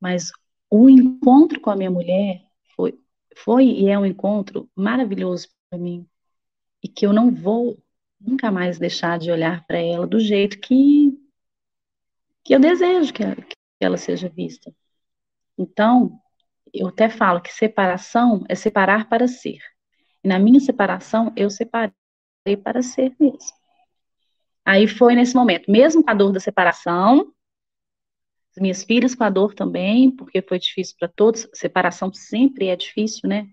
[0.00, 0.30] mas
[0.74, 2.42] o encontro com a minha mulher
[2.74, 2.98] foi,
[3.36, 6.08] foi e é um encontro maravilhoso para mim
[6.82, 7.78] e que eu não vou
[8.18, 11.12] nunca mais deixar de olhar para ela do jeito que
[12.42, 14.74] que eu desejo que ela, que ela seja vista.
[15.58, 16.18] Então,
[16.72, 19.58] eu até falo que separação é separar para ser.
[20.24, 21.92] E na minha separação, eu separei
[22.64, 23.52] para ser mesmo.
[24.64, 27.32] Aí foi nesse momento, mesmo com a dor da separação,
[28.54, 32.76] as minhas filhas com a dor também, porque foi difícil para todos, separação sempre é
[32.76, 33.48] difícil, né?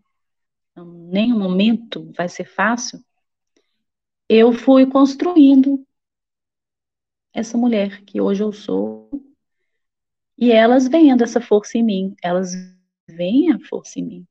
[0.71, 2.99] Então, nenhum momento vai ser fácil.
[4.27, 5.85] Eu fui construindo
[7.33, 9.09] essa mulher que hoje eu sou,
[10.37, 12.51] e elas vendo essa força em mim, elas
[13.09, 14.27] veem a força em mim.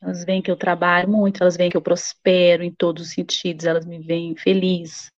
[0.00, 3.64] Elas veem que eu trabalho muito, elas veem que eu prospero em todos os sentidos,
[3.64, 5.10] elas me veem feliz,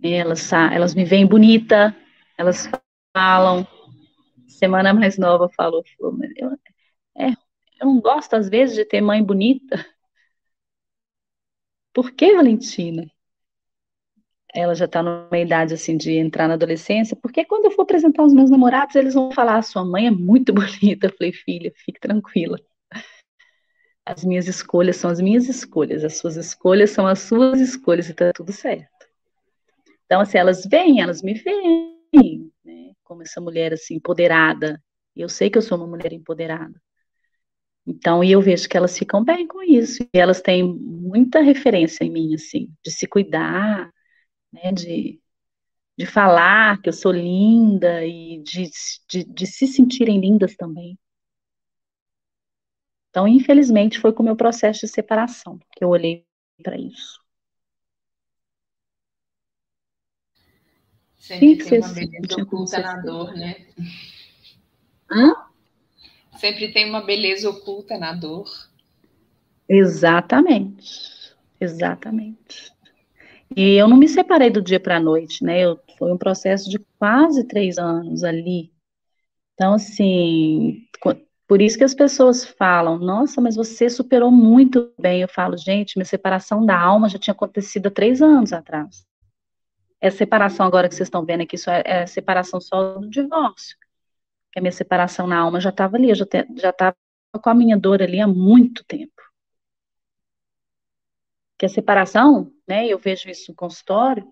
[0.00, 1.94] elas, elas me veem bonita,
[2.38, 2.68] elas
[3.14, 3.66] falam.
[4.48, 6.50] Semana mais nova falou, falou eu,
[7.16, 7.30] é,
[7.80, 9.84] eu não gosto às vezes de ter mãe bonita.
[11.92, 13.10] Por que, Valentina?
[14.54, 18.24] ela já está numa idade assim de entrar na adolescência, porque quando eu for apresentar
[18.24, 21.06] os meus namorados, eles vão falar: sua mãe é muito bonita.
[21.06, 22.58] Eu falei, filha, fique tranquila.
[24.04, 28.14] As minhas escolhas são as minhas escolhas, as suas escolhas são as suas escolhas e
[28.14, 28.88] tá tudo certo.
[30.06, 31.97] Então, assim, elas vêm, elas me veem,
[33.08, 34.82] como essa mulher assim empoderada.
[35.16, 36.80] Eu sei que eu sou uma mulher empoderada.
[37.86, 40.02] Então, e eu vejo que elas ficam bem com isso.
[40.14, 43.90] E elas têm muita referência em mim, assim, de se cuidar,
[44.52, 45.20] né, de,
[45.98, 48.70] de falar que eu sou linda e de,
[49.08, 50.98] de, de se sentirem lindas também.
[53.10, 56.24] Então, infelizmente, foi com o meu processo de separação que eu olhei
[56.62, 57.20] para isso.
[61.28, 63.66] Sempre tem uma beleza oculta na dor, né?
[65.10, 65.34] Hã?
[66.38, 68.48] Sempre tem uma beleza oculta na dor.
[69.68, 71.36] Exatamente.
[71.60, 72.72] Exatamente.
[73.54, 75.60] E eu não me separei do dia para a noite, né?
[75.60, 78.72] Eu, foi um processo de quase três anos ali.
[79.52, 80.86] Então, assim,
[81.46, 85.20] por isso que as pessoas falam, nossa, mas você superou muito bem.
[85.20, 89.07] Eu falo, gente, minha separação da alma já tinha acontecido há três anos atrás.
[90.00, 93.76] Essa separação agora que vocês estão vendo aqui, isso é, é separação só do divórcio.
[94.52, 96.24] Que a minha separação na alma já estava ali, eu já
[96.70, 96.96] estava
[97.42, 99.18] com a minha dor ali há muito tempo
[101.58, 104.24] que a separação, né, eu vejo isso no consultório,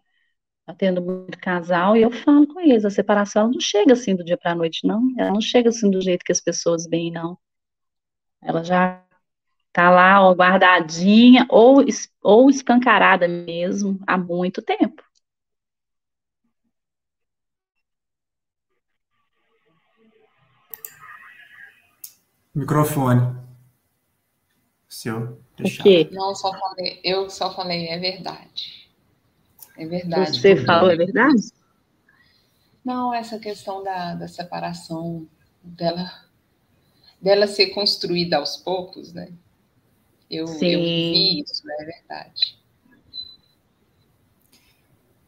[0.66, 4.38] atendo muito casal, e eu falo com eles, a separação não chega assim do dia
[4.38, 7.38] para a noite, não, ela não chega assim do jeito que as pessoas veem, não.
[8.42, 9.04] Ela já
[9.72, 11.84] tá lá, ó, guardadinha, ou,
[12.22, 15.02] ou escancarada mesmo, há muito tempo.
[22.56, 23.36] Microfone.
[24.88, 25.38] Seu.
[25.60, 26.08] O quê?
[26.10, 28.88] Não, só falei, eu só falei, é verdade.
[29.76, 30.40] É verdade.
[30.40, 31.52] Você falou, é verdade?
[32.82, 35.28] Não, essa questão da, da separação
[35.62, 36.10] dela,
[37.20, 39.28] dela ser construída aos poucos, né?
[40.30, 42.58] Eu, eu vi isso, é verdade.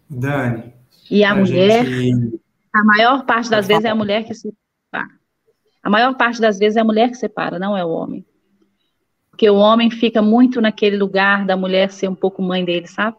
[0.08, 0.72] Dani.
[1.10, 1.84] E a mulher.
[1.84, 2.40] Gente,
[2.72, 4.67] A maior parte das vezes é a mulher que separa.
[5.82, 8.24] A maior parte das vezes é a mulher que separa, não é o homem.
[9.30, 13.16] Porque o homem fica muito naquele lugar da mulher ser um pouco mãe dele, sabe?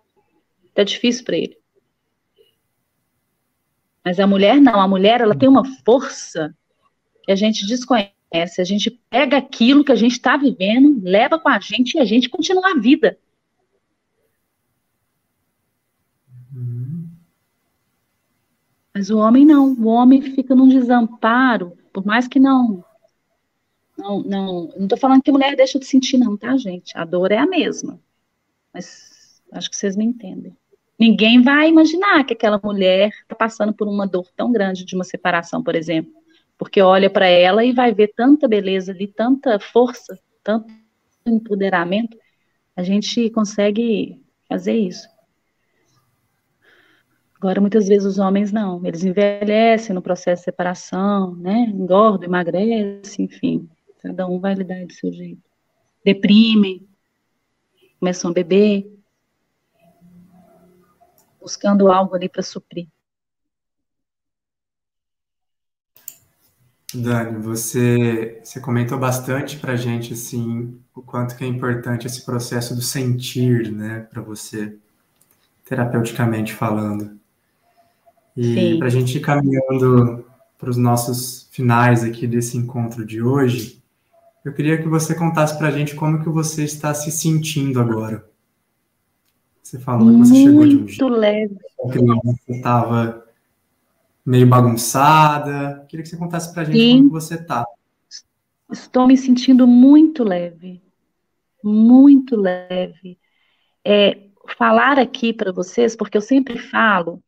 [0.74, 1.57] Tá difícil para ele.
[4.03, 6.53] Mas a mulher não, a mulher ela tem uma força
[7.24, 8.14] que a gente desconhece.
[8.60, 12.05] A gente pega aquilo que a gente está vivendo, leva com a gente e a
[12.05, 13.18] gente continua a vida.
[18.93, 22.83] Mas o homem não, o homem fica num desamparo, por mais que não.
[23.97, 26.97] Não, não, não tô falando que mulher deixa de sentir, não, tá, gente?
[26.97, 27.99] A dor é a mesma.
[28.73, 30.55] Mas acho que vocês me entendem.
[30.97, 35.03] Ninguém vai imaginar que aquela mulher está passando por uma dor tão grande de uma
[35.03, 36.11] separação, por exemplo,
[36.57, 40.67] porque olha para ela e vai ver tanta beleza ali, tanta força, tanto
[41.25, 42.17] empoderamento.
[42.75, 45.07] A gente consegue fazer isso.
[47.39, 51.71] Agora, muitas vezes os homens não, eles envelhecem no processo de separação, né?
[51.73, 53.69] Engordam, emagrecem, enfim.
[54.03, 55.41] Cada um vai lidar do seu jeito.
[56.03, 56.85] Deprimem,
[57.97, 58.93] começam a beber
[61.39, 62.87] buscando algo ali para suprir.
[66.93, 72.75] Dani, você, você comentou bastante para gente assim o quanto que é importante esse processo
[72.75, 74.75] do sentir, né, para você,
[75.63, 77.19] terapeuticamente falando.
[78.36, 80.25] E para a gente ir caminhando
[80.57, 83.82] para os nossos finais aqui desse encontro de hoje,
[84.43, 88.27] eu queria que você contasse para a gente como que você está se sentindo agora.
[89.61, 91.07] Você falou que você chegou de um jeito.
[91.07, 91.57] leve.
[91.77, 93.25] Você estava
[94.25, 95.86] meio bagunçada.
[95.88, 96.97] Queria que você contasse para a gente Sim.
[96.99, 97.65] como você está.
[98.71, 100.82] Estou me sentindo muito leve.
[101.63, 103.19] Muito leve.
[103.86, 107.21] É, falar aqui para vocês, porque eu sempre falo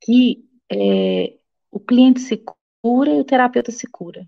[0.00, 1.36] que é,
[1.70, 2.42] o cliente se
[2.82, 4.26] cura e o terapeuta se cura.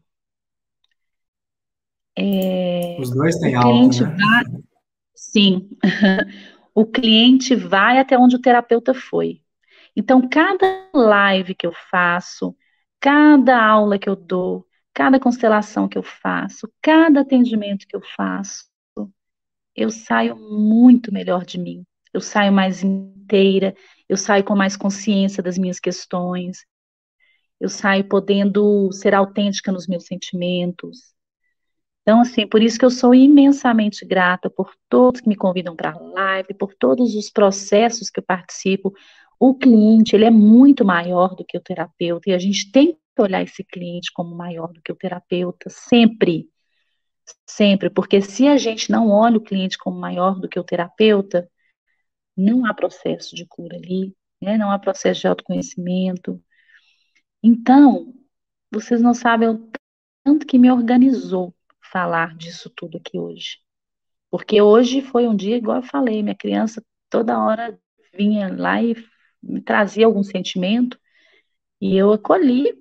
[2.16, 4.16] É, Os dois têm algo, né?
[4.16, 4.44] Vai...
[5.14, 5.70] Sim.
[6.74, 9.42] o cliente vai até onde o terapeuta foi.
[9.96, 12.56] Então, cada live que eu faço,
[13.00, 18.70] cada aula que eu dou, cada constelação que eu faço, cada atendimento que eu faço,
[19.74, 21.84] eu saio muito melhor de mim.
[22.12, 23.74] Eu saio mais inteira,
[24.10, 26.66] eu saio com mais consciência das minhas questões,
[27.60, 31.14] eu saio podendo ser autêntica nos meus sentimentos,
[32.02, 35.92] então, assim, por isso que eu sou imensamente grata por todos que me convidam para
[35.92, 38.92] a live, por todos os processos que eu participo.
[39.38, 43.22] O cliente, ele é muito maior do que o terapeuta, e a gente tem que
[43.22, 46.48] olhar esse cliente como maior do que o terapeuta, sempre.
[47.46, 51.48] Sempre, porque se a gente não olha o cliente como maior do que o terapeuta,
[52.36, 54.56] não há processo de cura ali, né?
[54.56, 56.42] não há processo de autoconhecimento.
[57.42, 58.14] Então,
[58.70, 59.70] vocês não sabem o
[60.24, 61.54] tanto que me organizou
[61.92, 63.58] falar disso tudo aqui hoje.
[64.30, 67.78] Porque hoje foi um dia, igual eu falei, minha criança toda hora
[68.14, 68.94] vinha lá e
[69.42, 70.98] me trazia algum sentimento,
[71.80, 72.74] e eu acolhi,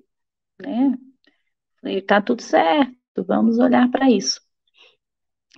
[0.60, 0.96] né?
[1.80, 4.40] Falei, tá tudo certo, vamos olhar para isso.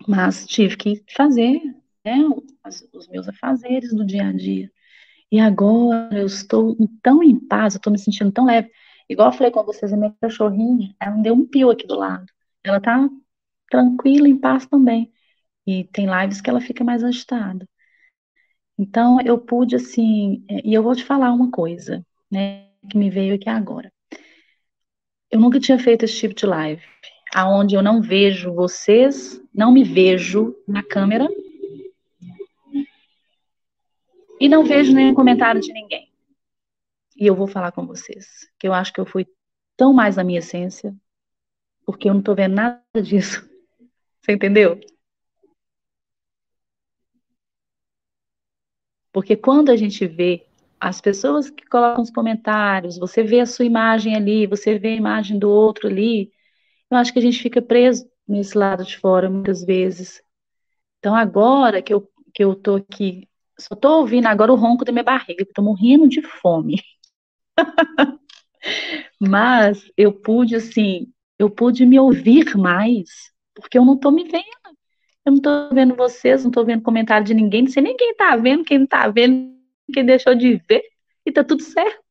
[0.09, 1.61] Mas tive que fazer
[2.05, 2.19] né,
[2.67, 4.71] os, os meus afazeres do dia a dia.
[5.31, 8.71] E agora eu estou tão em paz, eu estou me sentindo tão leve.
[9.09, 12.27] Igual eu falei com vocês, a minha cachorrinha, ela deu um pio aqui do lado.
[12.63, 13.09] Ela tá
[13.71, 15.11] tranquila, em paz também.
[15.67, 17.67] E tem lives que ela fica mais agitada.
[18.79, 23.11] Então, eu pude, assim, é, e eu vou te falar uma coisa, né, que me
[23.11, 23.93] veio aqui agora.
[25.31, 26.83] Eu nunca tinha feito esse tipo de live,
[27.35, 31.29] aonde eu não vejo vocês, não me vejo na câmera,
[34.43, 36.11] e não vejo nenhum comentário de ninguém.
[37.17, 39.25] E eu vou falar com vocês, que eu acho que eu fui
[39.77, 40.93] tão mais na minha essência,
[41.87, 43.49] porque eu não tô vendo nada disso.
[44.21, 44.81] Você entendeu?
[49.13, 50.45] Porque quando a gente vê
[50.81, 54.97] as pessoas que colocam os comentários, você vê a sua imagem ali, você vê a
[54.97, 56.33] imagem do outro ali,
[56.91, 60.21] eu acho que a gente fica preso nesse lado de fora muitas vezes.
[60.99, 63.29] Então agora que eu que eu tô aqui,
[63.59, 66.83] só tô ouvindo agora o ronco da minha barriga, tô morrendo de fome.
[69.21, 74.47] Mas eu pude assim, eu pude me ouvir mais porque eu não estou me vendo.
[75.25, 78.11] Eu não estou vendo vocês, não estou vendo comentário de ninguém, não sei nem quem
[78.11, 79.55] está vendo, quem não está vendo,
[79.93, 80.83] quem deixou de ver,
[81.25, 82.03] e está tudo certo.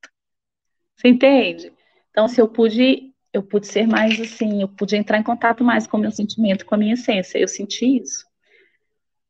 [0.95, 1.73] Você entende?
[2.09, 5.85] Então, se eu pude, eu pude ser mais assim, eu pude entrar em contato mais
[5.85, 8.25] com o meu sentimento, com a minha essência, eu senti isso.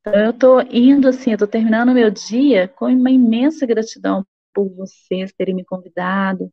[0.02, 5.32] Então, eu estou indo assim, estou terminando meu dia com uma imensa gratidão por vocês
[5.34, 6.52] terem me convidado,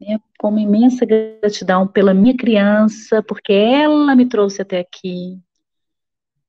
[0.00, 5.40] né, com uma imensa gratidão pela minha criança, porque ela me trouxe até aqui.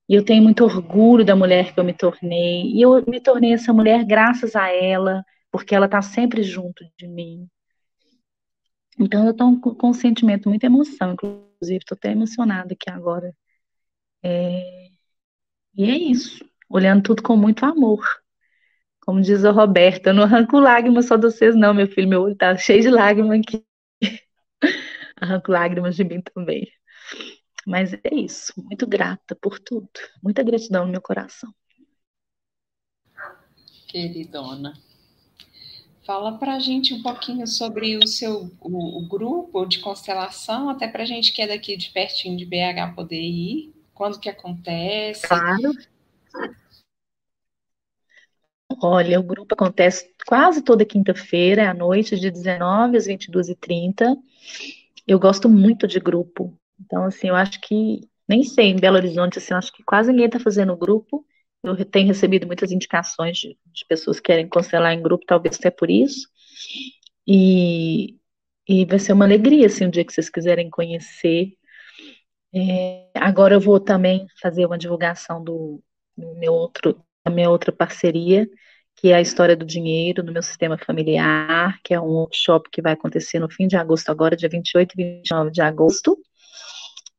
[0.09, 2.71] E eu tenho muito orgulho da mulher que eu me tornei.
[2.73, 7.07] E eu me tornei essa mulher graças a ela, porque ela está sempre junto de
[7.07, 7.47] mim.
[8.99, 13.33] Então eu estou com um sentimento, muita emoção, inclusive, estou até emocionada aqui agora.
[14.23, 14.87] É...
[15.77, 18.03] E é isso, olhando tudo com muito amor.
[19.01, 22.09] Como diz a Roberta, eu não arranco lágrimas só de vocês, não, meu filho.
[22.09, 23.63] Meu olho tá cheio de lágrimas aqui.
[25.21, 26.67] arranco lágrimas de mim também.
[27.65, 28.51] Mas é isso.
[28.57, 29.87] Muito grata por tudo.
[30.21, 31.53] Muita gratidão no meu coração.
[33.87, 34.73] Queridona.
[36.03, 40.87] Fala para a gente um pouquinho sobre o seu o, o grupo de constelação, até
[40.87, 43.76] para a gente que é daqui de pertinho de BH poder ir.
[43.97, 45.27] Quando que acontece?
[45.27, 45.73] Claro.
[48.79, 54.15] Olha, o grupo acontece quase toda quinta-feira à noite, de 19 às 22h30.
[55.07, 56.55] Eu gosto muito de grupo.
[56.79, 60.11] Então, assim, eu acho que, nem sei, em Belo Horizonte, assim, eu acho que quase
[60.11, 61.25] ninguém está fazendo grupo.
[61.63, 65.71] Eu tenho recebido muitas indicações de, de, pessoas que querem constelar em grupo, talvez até
[65.71, 66.27] por isso.
[67.25, 68.15] E,
[68.67, 71.57] e vai ser uma alegria, assim, um dia que vocês quiserem conhecer.
[72.59, 75.79] É, agora eu vou também fazer uma divulgação do,
[76.17, 78.49] do meu outro a minha outra parceria,
[78.95, 82.81] que é a história do dinheiro no meu sistema familiar, que é um workshop que
[82.81, 86.17] vai acontecer no fim de agosto, agora, dia 28 e 29 de agosto,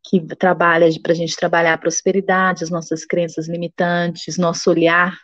[0.02, 5.16] que trabalha para a gente trabalhar a prosperidade, as nossas crenças limitantes, nosso olhar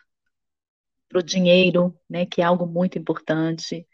[1.08, 3.86] para o dinheiro, né, que é algo muito importante.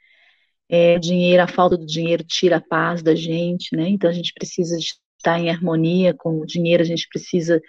[0.68, 3.88] É, o dinheiro, a falta do dinheiro tira a paz da gente, né?
[3.88, 4.76] Então a gente precisa
[5.20, 7.60] estar em harmonia com o dinheiro, a gente precisa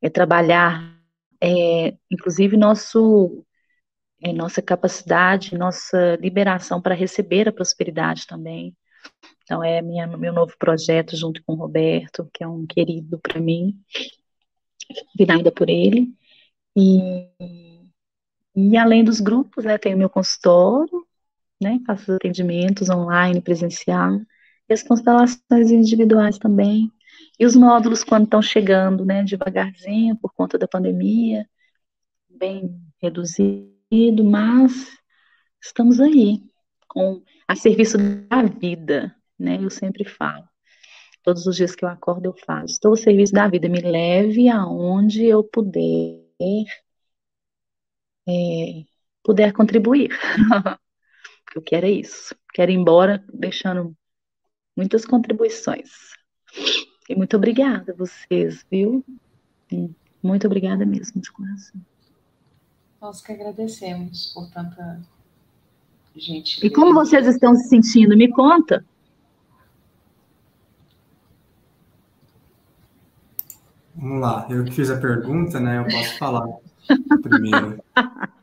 [0.00, 0.98] é, trabalhar
[1.40, 3.44] é, inclusive nosso,
[4.22, 8.76] é, nossa capacidade, nossa liberação para receber a prosperidade também.
[9.42, 13.40] Então, é minha, meu novo projeto junto com o Roberto, que é um querido para
[13.40, 13.80] mim,
[15.12, 16.12] convidada por ele.
[16.76, 17.30] E,
[18.54, 21.06] e além dos grupos, né, tenho meu consultório,
[21.60, 24.20] né, faço atendimentos online, presencial,
[24.68, 26.92] e as constelações individuais também.
[27.38, 31.48] E os módulos, quando estão chegando, né, devagarzinho, por conta da pandemia,
[32.28, 34.88] bem reduzido, mas
[35.62, 36.42] estamos aí,
[36.88, 37.96] com a serviço
[38.28, 40.48] da vida, né, eu sempre falo.
[41.22, 42.74] Todos os dias que eu acordo, eu faço.
[42.74, 46.24] Estou ao serviço da vida, me leve aonde eu puder,
[48.26, 48.84] é,
[49.22, 50.10] puder contribuir.
[51.54, 52.34] eu quero é isso.
[52.52, 53.96] Quero ir embora deixando
[54.76, 55.90] muitas contribuições.
[57.08, 59.04] E muito obrigada a vocês, viu?
[60.22, 61.80] Muito obrigada mesmo, de coração.
[63.00, 65.00] Nós que agradecemos por tanta
[66.14, 66.64] gente.
[66.64, 68.16] E como vocês estão se sentindo?
[68.16, 68.84] Me conta.
[73.94, 75.78] Vamos lá, eu que fiz a pergunta, né?
[75.78, 76.46] Eu posso falar
[77.22, 77.82] primeiro.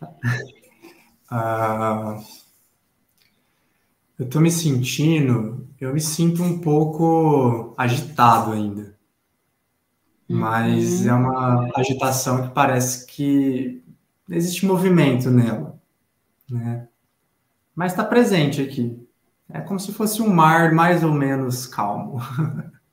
[1.30, 2.18] Ah,
[4.18, 8.98] eu estou me sentindo, eu me sinto um pouco agitado ainda.
[10.28, 11.08] Mas uhum.
[11.08, 13.82] é uma agitação que parece que
[14.28, 15.80] existe movimento nela,
[16.50, 16.88] né?
[17.74, 19.08] Mas está presente aqui.
[19.48, 22.18] É como se fosse um mar mais ou menos calmo.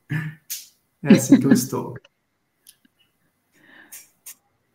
[1.03, 1.95] é assim que eu estou.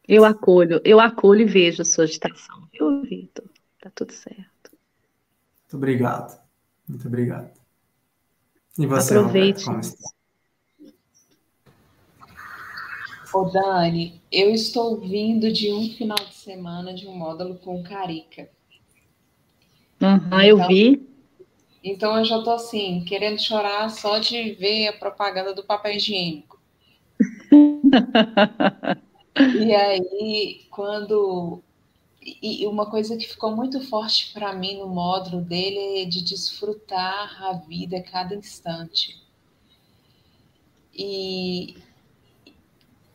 [0.06, 3.48] Eu acolho, eu acolho e vejo a sua agitação, viu, Vitor?
[3.80, 4.72] Tá tudo certo.
[5.62, 6.39] Muito obrigado.
[6.90, 7.50] Muito obrigado.
[8.76, 9.64] E você, Aproveite.
[9.64, 10.10] como está?
[13.32, 18.50] Ô, Dani, eu estou vindo de um final de semana de um módulo com Carica.
[20.02, 21.08] Uhum, então, eu vi.
[21.84, 26.60] Então eu já estou assim, querendo chorar só de ver a propaganda do papel higiênico.
[29.60, 31.62] e aí, quando
[32.22, 37.42] e uma coisa que ficou muito forte para mim no módulo dele é de desfrutar
[37.42, 39.18] a vida a cada instante.
[40.94, 41.76] E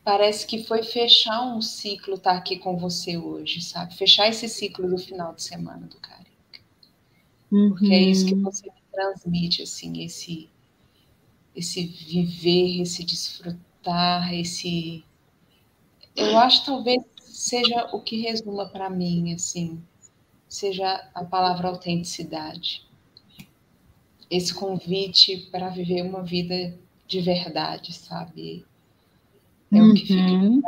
[0.02, 3.94] parece que foi fechar um ciclo estar tá aqui com você hoje, sabe?
[3.94, 6.60] Fechar esse ciclo do final de semana do Carica.
[7.52, 7.70] Uhum.
[7.70, 8.42] Porque é isso que uhum.
[8.42, 10.50] você me transmite, assim, esse,
[11.54, 15.04] esse viver, esse desfrutar, esse.
[16.16, 17.04] Eu acho talvez
[17.46, 19.80] seja o que resuma para mim, assim,
[20.48, 22.84] seja a palavra autenticidade.
[24.28, 28.66] Esse convite para viver uma vida de verdade, sabe?
[29.72, 29.92] É uhum.
[29.92, 30.60] o que fica uhum.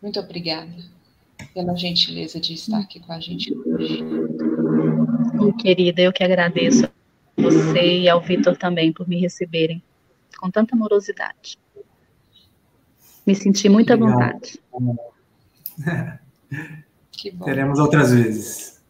[0.00, 0.72] Muito obrigada.
[1.52, 3.98] pela gentileza de estar aqui com a gente hoje.
[5.58, 6.90] Querida, eu que agradeço a
[7.42, 9.82] você e ao Vitor também por me receberem
[10.38, 11.58] com tanta amorosidade.
[13.30, 14.58] Me senti muito à vontade.
[17.44, 18.82] Teremos outras vezes.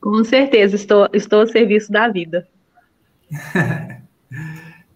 [0.00, 2.48] Com certeza, estou, estou a serviço da vida.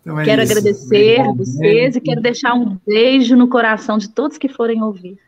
[0.00, 0.52] então é quero isso.
[0.52, 5.18] agradecer a vocês e quero deixar um beijo no coração de todos que forem ouvir.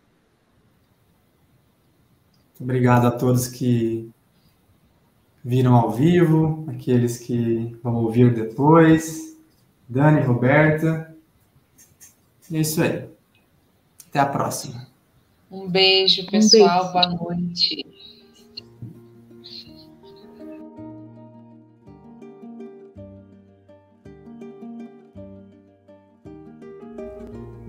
[2.59, 4.09] Obrigado a todos que
[5.45, 9.37] viram ao vivo, aqueles que vão ouvir depois.
[9.87, 11.15] Dani, Roberta.
[12.53, 13.09] É isso aí.
[14.09, 14.87] Até a próxima.
[15.51, 16.91] Um beijo, pessoal.
[16.91, 17.17] Um beijo.
[17.19, 17.87] Boa noite.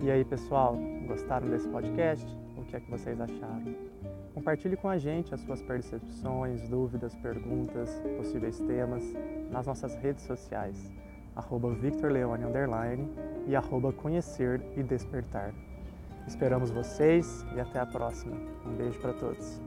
[0.04, 2.26] E aí, pessoal, gostaram desse podcast?
[2.56, 3.76] O que é que vocês acharam?
[4.34, 9.04] Compartilhe com a gente as suas percepções, dúvidas, perguntas, possíveis temas
[9.52, 10.78] nas nossas redes sociais,
[11.38, 12.44] arroba victorleone,
[13.46, 15.54] e arroba conhecer e despertar.
[16.28, 18.36] Esperamos vocês e até a próxima.
[18.66, 19.62] Um beijo para todos.